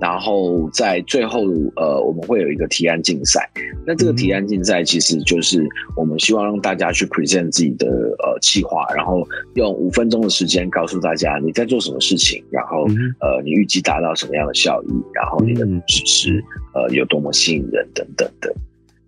[0.00, 1.44] 然后在最后
[1.76, 3.48] 呃我们会有一个提案竞赛。
[3.86, 9.22] 那这个提案竞赛其实就是我们希望让大家去 present 自己的呃企划，然后
[9.54, 12.84] 用五分钟的时间告诉大家你在做什么事情，然后
[13.20, 18.54] 呃你预计达到什么样的效益，然后你的知识呃有多么吸引人等等的。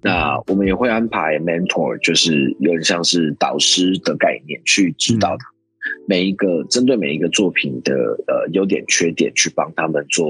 [0.02, 5.46] 那我们也会安排 mentor，就是有点像是导师的概念，去指导他
[6.06, 7.92] 每一个针对每一个作品的
[8.28, 10.28] 呃优点缺点，去帮他们做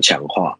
[0.00, 0.58] 强化。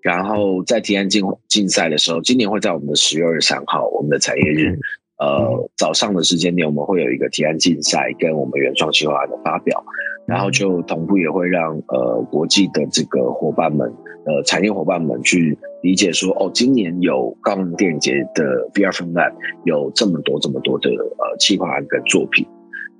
[0.00, 4.78] 然后在提案竞竞赛的时候，今年会在我们的十月二十三号，我们的产业日，
[5.18, 9.84] 呃早上的时间点，我们会有一个提案竞赛跟我们原创计划案的发表，
[10.26, 13.92] 然后就同步也会让呃国际的这个伙伴们，
[14.26, 15.58] 呃产业伙伴们去。
[15.82, 19.32] 理解说哦，今年有高能电影节的 VR Film Lab
[19.64, 22.46] 有这么多这么多的呃企划案跟作品，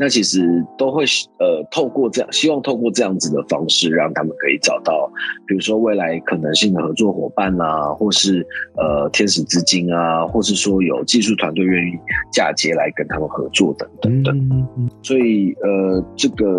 [0.03, 1.05] 那其实都会
[1.38, 5.09] 呃透过这样，希望透过这样子的方式，让他们可以找到，
[5.47, 8.45] 比如说未来可能性的合作伙伴啊，或是
[8.77, 11.93] 呃天使资金啊，或是说有技术团队愿意
[12.33, 14.69] 嫁接来跟他们合作等等等。
[15.05, 16.59] 所以呃，这个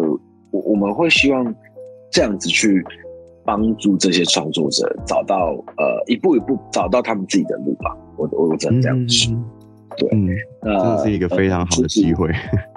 [0.52, 1.54] 我我们会希望
[2.10, 2.82] 这样子去。
[3.46, 9.46] 帮助这些创作者找到呃一步一步找到他们自己的路吧，我我我只能这样说，嗯、
[9.98, 10.30] 对，嗯，
[10.62, 12.30] 呃、这是一个非常好的机会。
[12.30, 12.73] 呃就是、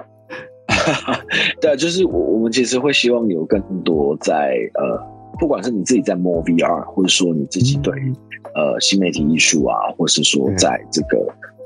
[1.61, 4.99] 对，就是我我们其实会希望有更多在呃，
[5.39, 8.15] 不管是你自己在摸 VR，或者说你自己对、嗯、
[8.55, 11.17] 呃新媒体艺术啊，或是说在这个、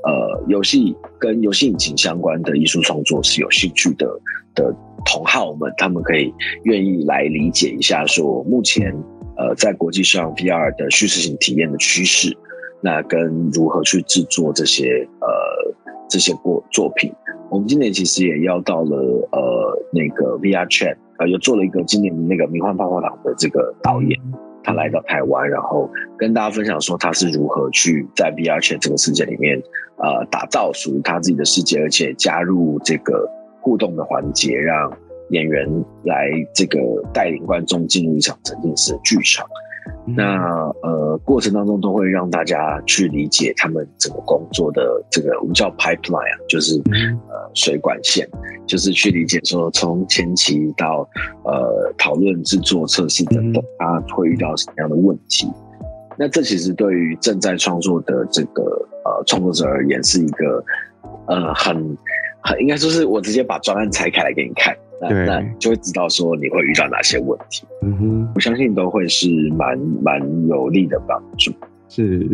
[0.06, 4.06] 嗯、呃游戏跟游戏引擎相关的艺术创作是有兴趣的
[4.54, 4.74] 的。
[5.04, 6.32] 同好们，他们可以
[6.62, 8.94] 愿意来理解一下，说目前
[9.36, 12.32] 呃在国际上 VR 的叙事性体验的趋势，
[12.80, 15.74] 那跟如何去制作这些呃
[16.08, 17.12] 这些过作品。
[17.52, 18.96] 我们今年其实也邀到了
[19.30, 24.18] 呃那个 VR Chat，呃又做了一个今年的那个迷幻泡泡糖的这个导演，
[24.64, 29.62] 他来到台湾，然后跟大家分享说他是如何去在 VR Chat 这个世界里面
[29.98, 33.28] 呃打造属于他自己的世界，而且加入这个。
[33.64, 34.92] 互动的环节，让
[35.30, 35.64] 演员
[36.02, 36.80] 来这个
[37.14, 39.46] 带领观众进入一场沉浸式的剧场。
[40.06, 48.28] 嗯、那呃，过程当中都会让大家去理解他们整个工作的这个我们叫 pipeline 啊，就是、嗯、呃水管线，
[48.66, 51.08] 就是去理解说从前期到
[51.44, 55.46] 呃讨论、制作、测试等等，他会遇到什么样的问题。
[55.46, 55.54] 嗯、
[56.18, 58.62] 那这其实对于正在创作的这个
[59.04, 60.64] 呃创作者而言，是一个
[61.26, 61.76] 呃很
[62.42, 62.60] 很。
[62.60, 64.76] 应该说是我直接把专案拆开来给你看，
[65.08, 67.64] 那就会知道说你会遇到哪些问题。
[67.82, 71.52] 嗯哼，我相信都会是蛮蛮有力的帮助。
[71.88, 72.28] 是。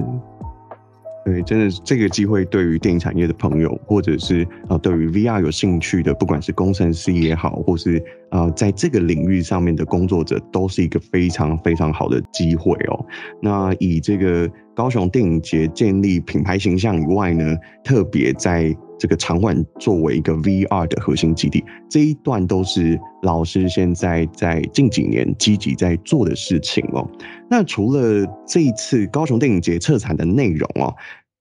[1.24, 13.04] 对，真的，这个机会对于电影产业的朋友，或者是呃，对于 VR 有兴趣的，不管是工程师也好，或是呃，在这个领域上面的工作者，都是一个非常非常好的机会哦。
[13.42, 17.54] 那以这个高雄电影节建立品牌形象以外呢，
[17.84, 27.08] 特别在这个场馆作为一个 VR 的核心基地，这一段都是老师现在在近几年积极在做的事情哦。
[27.48, 30.94] 那除了这一次高雄电影节策展的内容哦，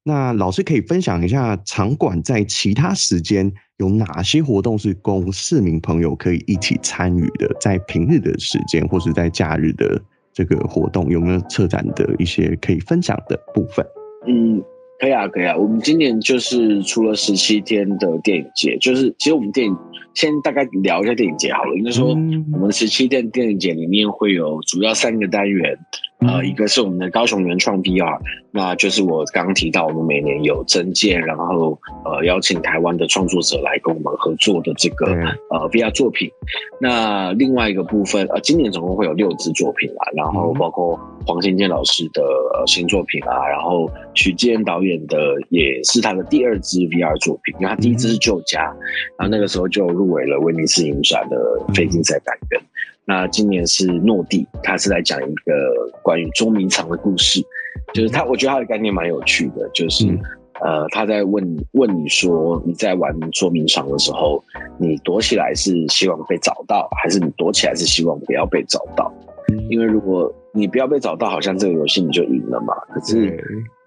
[0.04, 7.50] 那老师可以分享一下场馆在其他时间有哪些活动是供市民朋友可以一起参与的？
[7.60, 10.02] 在平日的时间或是在假日的
[10.32, 13.86] 这个活动，有没有策展的一些可以分享的部分？
[14.28, 14.62] 嗯，
[15.00, 15.56] 可以啊，可以啊。
[15.56, 19.76] 我们今年就是出了十七天的电影节，就是其实我们电影
[20.14, 21.76] 先大概聊一下电影节好了。
[21.76, 25.78] 应该说，我们十七天电影节里面会有主要三个单元。
[26.20, 28.18] 呃，一个是我们的高雄原创 VR，
[28.52, 35.06] 那就是我刚刚提到，我们每年有增建，然后呃邀请台湾的创作者来跟我们合作的这个
[35.52, 36.28] 呃 VR 作品。
[36.82, 48.64] 那另外一个部分，呃，今年总共会有六支作品啦，然后包括黄先健老师的呃新作品啊，然后许基恩导演的也是他的第二支 VR 作品，因为他第一支是旧家，
[49.20, 51.38] 然后那个时候就入围了威尼斯影展的
[51.76, 52.62] 非竞赛单元。
[53.08, 55.54] 那今年是诺蒂，他是来讲一个
[56.04, 57.42] 关于捉迷藏的故事，
[57.94, 60.20] 就是他，我觉得他的概念蛮有趣的，就是、嗯、
[60.62, 64.44] 呃，他在问问你说，你在玩捉迷藏的时候，
[64.78, 69.10] 你躲起来是希望被找到，还是你躲起来是希望不要被找到？
[69.70, 72.76] 因为如果你不要被找到，好像这个游戏你就赢了嘛。
[72.94, 73.42] 可是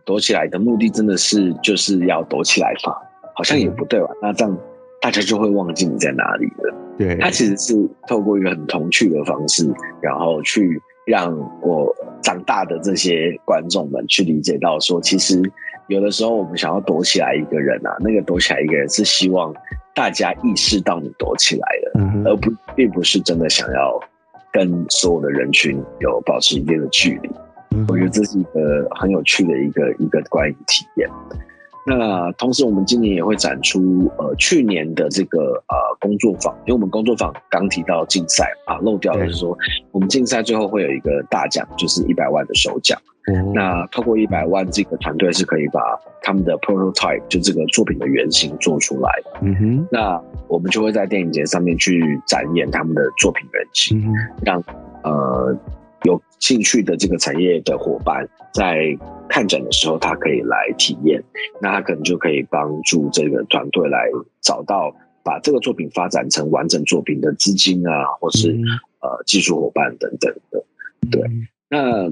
[0.05, 2.95] 躲起来的目的真的是就是要躲起来嘛？
[3.35, 4.09] 好像也不对吧？
[4.23, 4.59] 那这样。
[5.03, 6.75] 大家就会忘记你在哪里了。
[7.01, 9.67] 对，他其实是透过一个很童趣的方式，
[10.03, 11.91] 然后去让我
[12.21, 15.41] 长大的这些观众们去理解到，说其实
[15.89, 19.51] 有的时候我们想要躲起来一个人啊，那个躲起来一个人是希望
[19.95, 23.99] 大家意识到你躲起来了，嗯、而不并不是真的想要
[24.53, 27.31] 跟所有的人群有保持一定的距离。
[27.71, 31.09] 嗯、我觉得这是一个很有趣的一个一个观影体验。
[31.87, 39.57] 那同时，我们今年也会展出呃去年的这个呃工作坊，因为我们工作坊刚提到竞赛啊，漏掉的是说，
[39.91, 43.01] 我们竞赛最后会有一个大奖，就是一百万的首奖。
[43.27, 45.81] 嗯、那透过一百万，这个团队是可以把
[46.23, 49.11] 他们的 prototype 就这个作品的原型做出来。
[49.43, 54.15] 嗯哼，那我们就会在电影节上面去展演他们的作品原型，嗯、
[54.45, 54.63] 让
[55.03, 55.57] 呃。
[56.05, 58.97] 有兴趣的这个产业的伙伴在
[59.29, 61.23] 看展的时候，他可以来体验，
[61.61, 64.09] 那他可能就可以帮助这个团队来
[64.41, 68.59] 找到把这个作品发展成完整作品的资金啊，或是
[69.01, 70.65] 呃技术伙伴等等的。
[71.11, 71.23] 对，
[71.69, 72.11] 那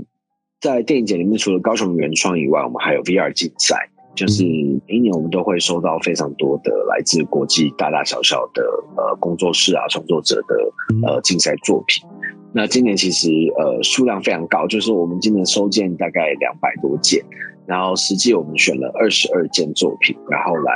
[0.60, 8.62] 在电影节里面，除了高雄原创以外，我们还有 VR 竞赛，就是每一年我们都会收到非常多的来自国际大大小小的
[8.96, 12.06] 呃工作室啊创作者的呃竞赛作品。
[12.54, 13.28] 那今年其实
[13.58, 17.22] 呃数量非常高，就是我们今年收件大概两百多件，
[17.66, 20.72] 然后实际我们选了二十二件作品，然后来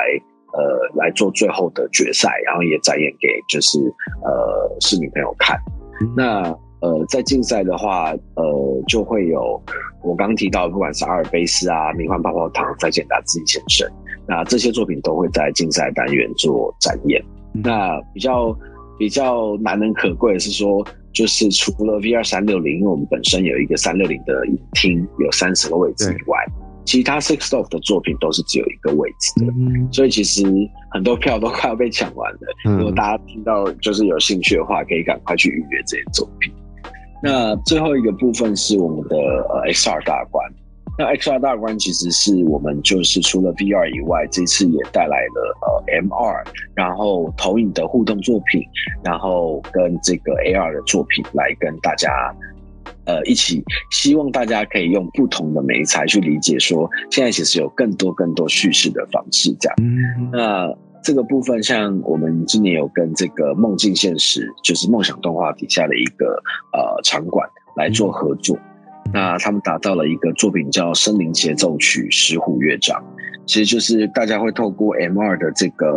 [0.53, 3.79] 呃来做最后的决赛，然后也展演给就是
[4.23, 5.57] 呃市民朋友看。
[6.15, 6.43] 那
[6.81, 9.59] 呃在竞赛的话，呃就会有
[10.03, 13.89] 我刚刚提到，不管是阿尔卑斯啊、迷幻泡泡糖、再见达自己先生，
[14.27, 17.19] 那这些作品都会在竞赛单元做展演。
[17.51, 18.55] 那比较
[18.99, 20.85] 比较难能可贵的是说。
[21.13, 26.37] 就是除了 VR 三六零，因为我们本身有一个三六零的影厅，有三十个位置以外，
[26.85, 30.43] 其他 Sixstop 的作品都是只有一个位置的，嗯、所以其实
[30.91, 32.39] 很多票都快要被抢完了。
[32.65, 36.51] 嗯、如果大家听到就是有兴趣的话，可以赶快去预约这些作品。
[37.21, 40.45] 那最后一个部分是我们的呃 XR 大关。
[40.95, 48.61] 那 XR 大关其实是我们就是除了 VR 以外，这次也带来了呃 MR，然后投影的互动作品，
[49.03, 52.31] 然后跟这个 AR 的作品来跟大家
[53.05, 59.75] 呃一起，希望大家可以用不同的媒材去理解说，现在其实有更多更多叙事的方式这样。
[59.81, 60.71] 嗯、那
[61.03, 66.39] 这个部分像我们今年有跟这个梦境现实，就是梦想动画底下的一个
[66.71, 68.55] 呃场馆来做合作。
[68.57, 68.72] 嗯
[69.11, 72.99] 那他们打造了一个作品叫《森林协奏曲石虎乐章》，
[73.45, 75.87] 其实就是大家会透过 M 二的这个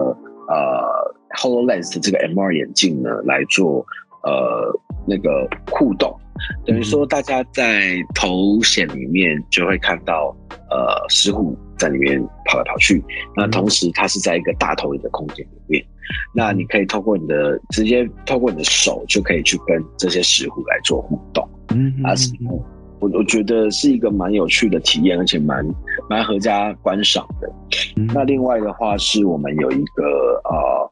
[0.49, 3.85] 呃 HoloLens 的这个 M 二眼镜呢来做
[4.23, 4.71] 呃
[5.07, 6.15] 那个互动，
[6.67, 10.37] 等于说大家在头显里面就会看到
[10.71, 13.03] 呃石虎在里面跑来跑去，
[13.35, 15.85] 那同时它是在一个大投影的空间里面，
[16.35, 22.31] 那你可以透过你的直接透过你的手就可以去跟这些石虎来做互动，嗯，啊是。
[22.99, 25.65] 我我觉得是一个蛮有趣的体验，而且蛮
[26.09, 27.51] 蛮合家观赏的。
[27.97, 30.91] 嗯、那另外的话，是我们有一个呃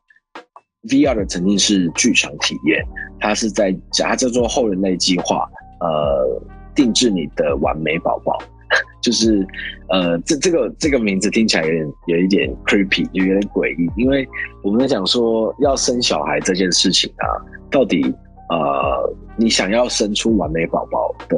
[0.89, 2.85] VR 的沉浸式剧场体验，
[3.19, 5.49] 它是在讲，它叫做后人类计划，
[5.81, 6.43] 呃，
[6.75, 8.39] 定制你的完美宝宝，
[9.01, 9.47] 就是
[9.89, 14.29] 呃这这个这个名字听起来有点有一点 creepy，就有点诡异，因为
[14.63, 17.25] 我们在讲说要生小孩这件事情啊，
[17.71, 18.03] 到底
[18.51, 21.37] 呃你想要生出完美宝宝的。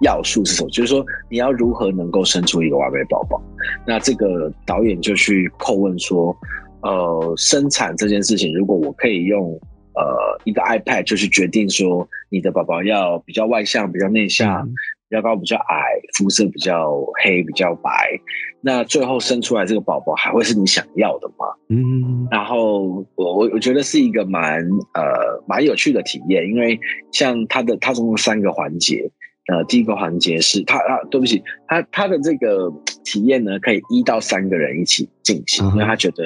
[0.00, 0.70] 要素是什么？
[0.70, 3.40] 就是说，你要如何能够生出一个完美宝宝？
[3.86, 6.36] 那这个导演就去叩问说，
[6.82, 9.58] 呃，生产这件事情，如果我可以用
[9.94, 14.66] 呃一个 iPad 就去决定说，你的宝宝要比较外向、比较内向，
[15.08, 15.82] 比较高、比较矮，
[16.18, 18.20] 肤色比较黑、比较白，
[18.60, 21.46] 那最后生出来这个宝宝还会是你想要的吗？
[21.68, 24.60] 嗯，然后我我我觉得是一个蛮
[24.94, 26.78] 呃蛮有趣的体验，因为
[27.12, 29.10] 像它的它总共三个环节，
[29.52, 32.72] 呃，第一个环节是他啊，对不起，他他的这个
[33.04, 36.24] 体验呢，可以一到三个人一起进行，因为他觉得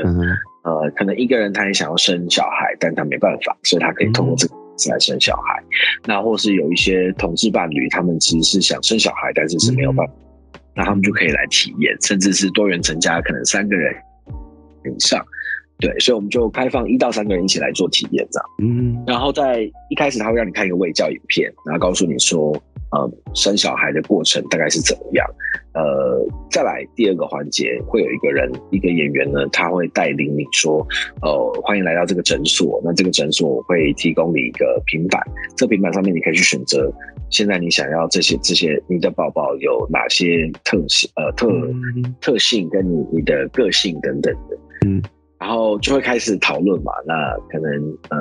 [0.63, 4.55] 呃，可能一个人他也想要生小孩，但他没办法，所以他可以通过这个。
[4.91, 5.61] 来生小孩，
[6.07, 10.13] 那或是有一些同志伴侣，他们其实是想生小孩，但是是没有办法，
[10.53, 13.93] 嗯、那他们就可以来体验，甚至是多元成家，可能三个人
[14.85, 15.21] 以上，
[15.81, 22.57] 对，所以我们就开放一到三个人一起来做体验，这样，嗯，然后在一开始他会让你看一个卫教影片，然后告诉你说。
[22.91, 25.27] 呃，生小孩的过程大概是怎么样？
[25.75, 30.87] 呃，再来第二个环节，会有一个人，一个演员呢，他会带领你说，
[31.23, 32.81] 呃，欢迎来到这个诊所。
[32.85, 35.23] 那这个诊所会提供你一个平板，
[35.57, 36.91] 这平板上面你可以去选择，
[37.31, 41.11] 现在你想要这些这些，你的宝宝有哪些特性？
[41.15, 41.49] 呃，特
[42.21, 44.59] 特性跟你你的个性等等的。
[44.87, 45.03] 嗯。
[45.39, 47.15] 然后就会开始讨论嘛，那
[47.49, 47.73] 可能
[48.11, 48.19] 呃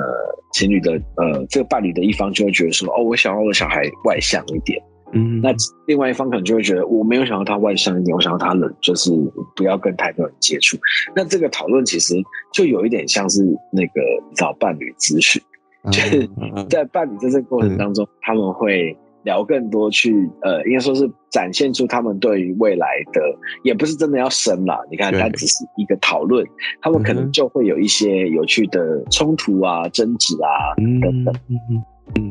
[0.52, 4.80] 情侣的呃这个伴侣的一方就会觉得说，哦，我想要我的小孩外向一点，
[5.12, 5.52] 嗯，那
[5.86, 9.10] 另外一方可能就会觉得我没有想要他外向一点，我想要他冷，就是
[9.56, 10.76] 不要跟太多人接触。
[11.16, 12.14] 那这个讨论其实
[12.52, 13.42] 就有一点像是
[13.72, 14.00] 那个
[14.36, 15.42] 找伴侣咨询，
[15.90, 16.28] 就是
[16.70, 18.96] 在伴侣在这个过程当中，他们会。
[19.28, 20.10] 聊更多去，
[20.40, 23.20] 呃，应该说是展现出他们对于未来的，
[23.62, 24.80] 也不是真的要生啦。
[24.90, 26.42] 你看，它只是一个讨论，
[26.80, 30.72] 他们可能就会有一些有趣的冲突啊、争执啊
[31.02, 31.34] 等等。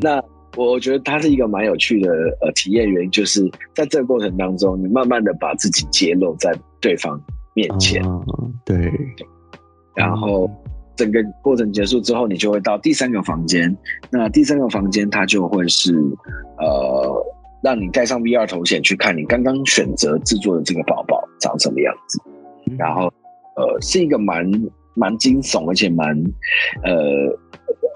[0.01, 0.19] 那
[0.55, 2.09] 我觉得它是一个蛮有趣的
[2.41, 7.21] 呃体验，原因就是在这个过程当中，你慢慢的把自己揭露在对方
[7.53, 8.01] 面前，
[8.65, 8.91] 对，
[9.95, 10.49] 然后。
[10.97, 13.73] 整个过程结束之后，你就会到第三个房间。
[14.09, 15.93] 那第三个房间，它就会是
[16.57, 17.25] 呃，
[17.61, 22.19] 让你戴上 VR 头显去看你刚刚选择制作的这个宝宝长什么样子。
[22.77, 23.03] 然后
[23.55, 24.43] 呃，是一个蛮
[24.95, 26.07] 蛮惊悚，而且蛮
[26.83, 26.93] 呃，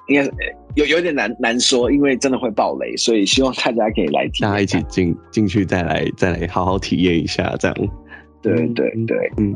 [0.08, 0.30] 应该
[0.76, 7.76] 有有点难难说，因为真的会爆雷，所以希望大家可以来大家一起进进去再来再来好好体验一下，这样。
[8.42, 9.56] 对对对，嗯。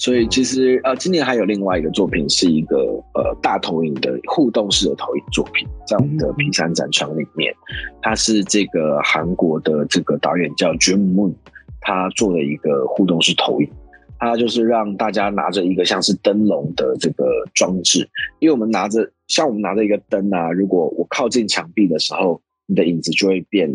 [0.00, 2.78] 所以其实呃，今年还有另外一个作品，是一个
[3.12, 7.54] 呃大投影的互动式的投影作品，在我们的 P 三展场里面，
[8.00, 11.34] 它是这个韩国的这个导演叫 Jim Moon，
[11.82, 13.70] 他做的一个互动式投影，
[14.18, 23.70] 他就是让大家拿着一个像是灯笼的这个装置，因为我们拿着像我们拿着一个灯啊，如果我靠近墙壁的时候，你的影子就会变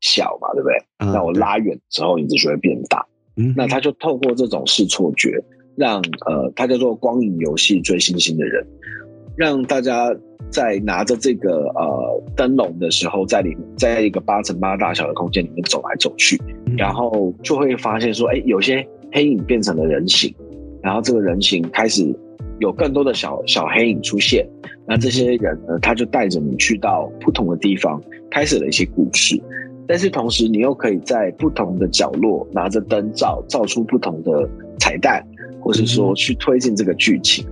[0.00, 1.12] 小嘛，对不对？
[1.12, 3.06] 那我拉远之后，影子就会变大。
[3.56, 5.42] 那他就透过这种视错觉。
[5.80, 8.62] 让呃，他叫做光影游戏追星星的人，
[9.34, 10.14] 让大家
[10.50, 16.38] 在拿着这个呃灯笼的时候，在里在一个八乘八大小的空间里面走来走去，
[16.76, 20.34] 然后就会发现说，哎，有些黑影变成了人形，
[20.82, 22.14] 然后这个人形开始
[22.58, 24.46] 有更多的小小黑影出现，
[24.86, 27.98] 那这些人呢，他就带着你去到不同的地方，
[28.30, 29.40] 开始了一些故事，
[29.88, 34.46] 但是同时你又可以在不同的角落拿着灯照，照出不同的
[34.78, 35.24] 彩蛋。
[35.60, 37.46] 或是说去推进这个剧情，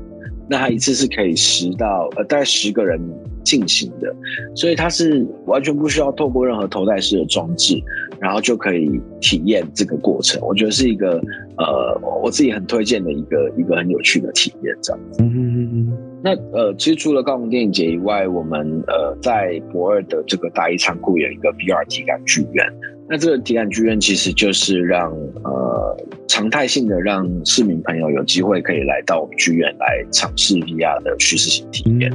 [0.48, 3.00] 那它一次是可以十到呃大概十个人
[3.44, 4.14] 进行的，
[4.54, 7.80] 所以它是完全不需要透过任何头戴式的装置，
[8.18, 10.40] 然后就可以体验这个过程。
[10.46, 11.20] 我觉得是一个
[11.56, 15.22] 呃我自己很推荐的一个一个很有趣的体验，这样子。
[15.22, 15.98] 嗯嗯嗯。
[16.22, 22.66] 那呃其实除了高雄电影节以外，我们呃在博二的这个大一仓库有一个 VR 体感剧院。
[23.10, 25.10] 那这个体感剧院其实就是让
[25.42, 25.96] 呃
[26.26, 32.12] 常态性的让市民朋友有机会可以来到我们剧院来尝试 VR 的叙事性体验。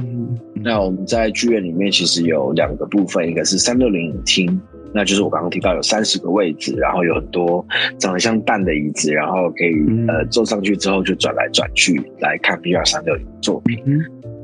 [0.62, 4.60] 那我们在剧院里面其实有两个部分，一个是三六零影厅，
[4.94, 7.66] 那就是我刚刚提到有三十个位置，然后有很多
[7.98, 9.74] 长得像蛋的椅子，然后可以
[10.06, 13.78] 呃坐上去之后就转来转去来看 VR 三六零作品。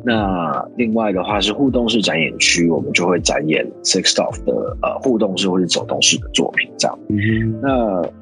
[0.05, 6.98] 那另外的话是互动式展演区，我们就会展演 Six of 的呃互动式或者走动式的作品这样。
[7.09, 7.68] 嗯、那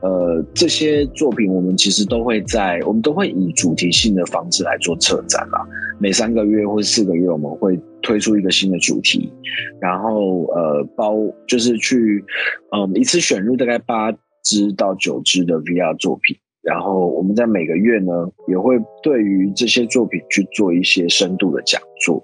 [0.01, 5.65] 呃这些作品我们其实都会在，我们都会以主题性的方式来做策展啦。
[6.01, 9.33] 每三个月或四个月我们会推出一个新的主题，
[9.81, 11.15] 然后呃包
[11.47, 12.25] 就是去
[12.73, 14.13] 嗯、呃、一次选入大概八
[14.43, 16.37] 支到九支的 VR 作品。
[16.69, 18.13] 然后我们在每个月呢，
[18.47, 22.23] 也会对于这些作品去做一些深度的讲座，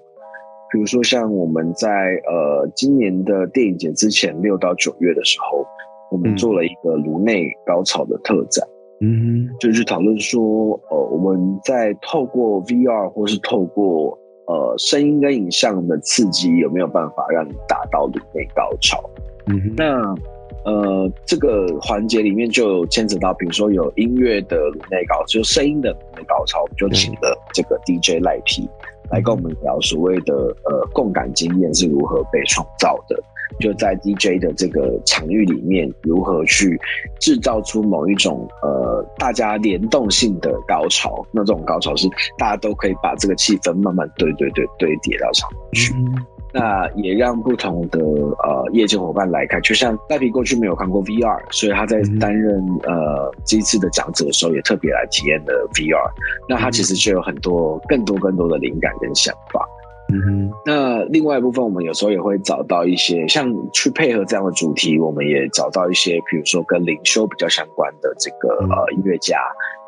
[0.71, 1.89] 比如说像我们在
[2.27, 5.65] 呃今年的电影节之前六到九月的时候，
[6.11, 8.63] 我们做了一个颅内高潮的特展，
[9.01, 14.15] 嗯，就是讨论说，呃，我们在透过 VR 或是透过
[14.45, 19.03] 呃声音跟影像的刺激，有没有办法让你达到颅内高潮？
[19.47, 20.13] 嗯，那。
[20.65, 28.67] 呃，这个环节里面就有牵扯到，比如说有音乐的颅内高，就声音的颅内高潮，我们就请了这个 DJ 赖皮
[29.11, 30.33] 来跟我们聊所谓的
[30.65, 33.15] 呃共感经验是如何被创造的，
[33.59, 36.79] 就在 DJ 的这个场域里面，如何去
[37.19, 42.07] 制造出某一种呃大家联动性的高潮，那这种高潮是
[42.39, 45.93] 大家都可以把这个气氛慢慢堆堆堆堆叠到场去。
[45.93, 46.25] 嗯
[46.57, 56.09] 那也让不同的呃业界伙伴来看，就像赖皮过去没有看过 VR，所以他在担任呃这一次的讲者的时候，也特别来体验了 VR。
[56.47, 59.67] 那他其实就有很多更多更多的灵感跟想法。
[60.13, 60.51] 嗯哼。
[60.65, 69.37] 那另外一部分，我们有时候也会找到一些像去配合这样的主题，我们也找到一些，比如说跟灵修比较相关的这个呃音乐家，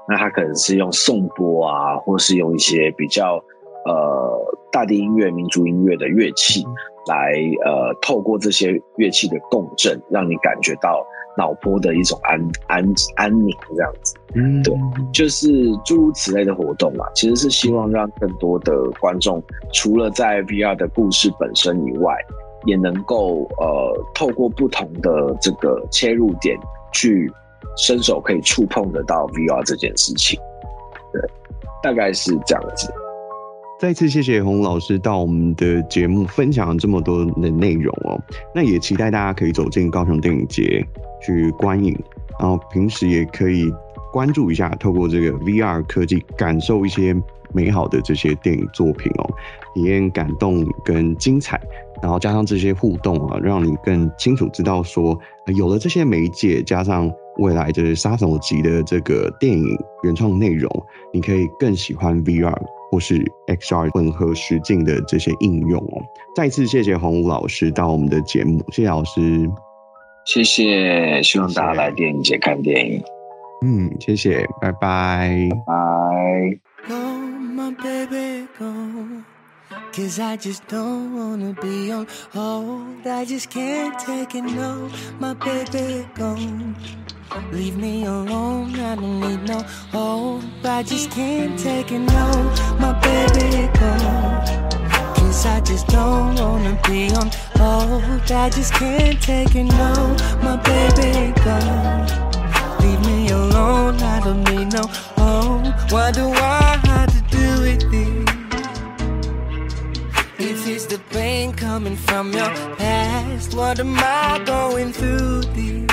[0.05, 3.41] 那他可能是用颂钵啊，或是用一些比较。
[3.87, 6.63] 呃，大地音乐、民族音乐的乐器，
[7.07, 7.33] 来
[7.65, 11.05] 呃，透过这些乐器的共振，让你感觉到
[11.37, 12.85] 脑波的一种安安
[13.15, 14.13] 安宁，这样子。
[14.35, 14.75] 嗯，对，
[15.13, 15.47] 就是
[15.85, 19.41] 诸如此类的活动嘛，其实是希望让更多的观众，
[19.73, 22.13] 除了在 VR 的故事本身以外，
[22.65, 26.57] 也能够呃，透过不同的这个切入点，
[26.91, 27.31] 去
[27.77, 30.37] 伸手可以触碰得到 VR 这件事情。
[31.13, 31.21] 对，
[31.81, 32.91] 大概是这样子。
[33.79, 38.19] 再次谢谢洪老师到我们的节目分享这么多的内容哦，
[38.53, 40.83] 那也期待大家可以走进高雄电影节
[41.21, 41.95] 去观影，
[42.39, 43.71] 然后平时也可以
[44.11, 47.15] 关注一下，透过这个 VR 科技感受一些
[47.53, 49.29] 美好的这些电影作品哦，
[49.75, 51.61] 体验感动跟精彩，
[52.01, 55.15] 然后加上这些互动啊，让你更清楚知道说，
[55.55, 59.63] 有了这些媒介，加上未来就是杀手级的这个电影
[60.01, 60.67] 原创内容，
[61.13, 62.57] 你可以更喜欢 VR。
[62.91, 63.15] 或是
[63.47, 66.01] XR 混合实境的这些应用哦，
[66.35, 69.49] 再次谢谢洪武老师到我们的节目，谢谢老师，
[70.25, 73.01] 谢谢，希望大家来电影节看电影，
[73.65, 76.87] 嗯，谢谢，拜拜，拜。
[77.67, 78.26] 拜。
[87.51, 89.59] Leave me alone, I don't need no
[89.91, 90.43] hope.
[90.63, 92.31] I just can't take it, no,
[92.79, 93.93] my baby go.
[95.15, 98.31] Cause I just don't wanna be on hold.
[98.31, 101.57] I just can't take it, no, my baby go.
[102.85, 104.83] Leave me alone, I don't need no
[105.17, 105.91] hope.
[105.91, 108.06] Why do I have to do it
[110.69, 115.87] it's the pain coming from your past, what am I going through this?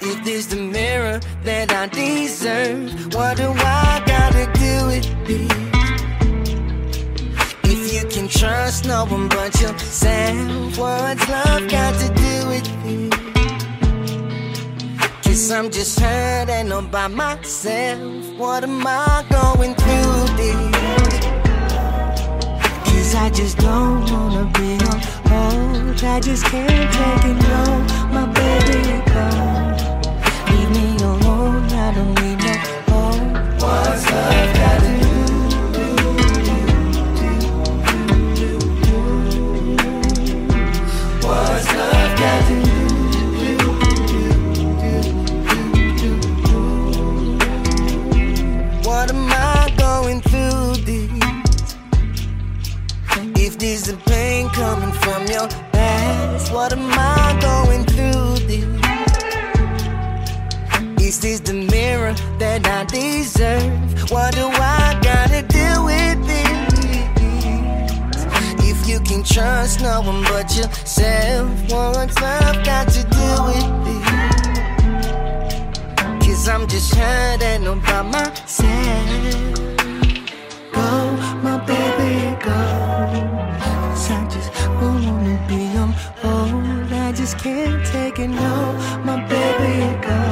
[0.00, 5.52] If this the mirror that I deserve, what do I gotta do with this?
[7.72, 13.10] If you can trust no one but yourself, what's love got to do with this?
[15.22, 18.26] Cause I'm just hurt and all by myself.
[18.36, 20.75] What am I going through this?
[23.06, 25.00] Cause I just don't wanna be on
[25.30, 26.02] hold.
[26.02, 27.62] I just can't take it, no,
[28.10, 29.76] my baby, gone.
[31.72, 32.54] I don't need no
[32.90, 33.34] home.
[33.60, 34.45] What's love
[54.66, 58.66] coming from your past, what am I going through this?
[61.06, 64.10] Is this the mirror that I deserve?
[64.10, 64.46] What do
[64.78, 66.58] I gotta do with this?
[68.70, 74.08] If you can trust no one but yourself, what's love got to do with this?
[76.26, 79.75] Cause I'm just hurt all by myself.
[87.38, 88.72] Can't take it, no,
[89.04, 90.25] my baby, go.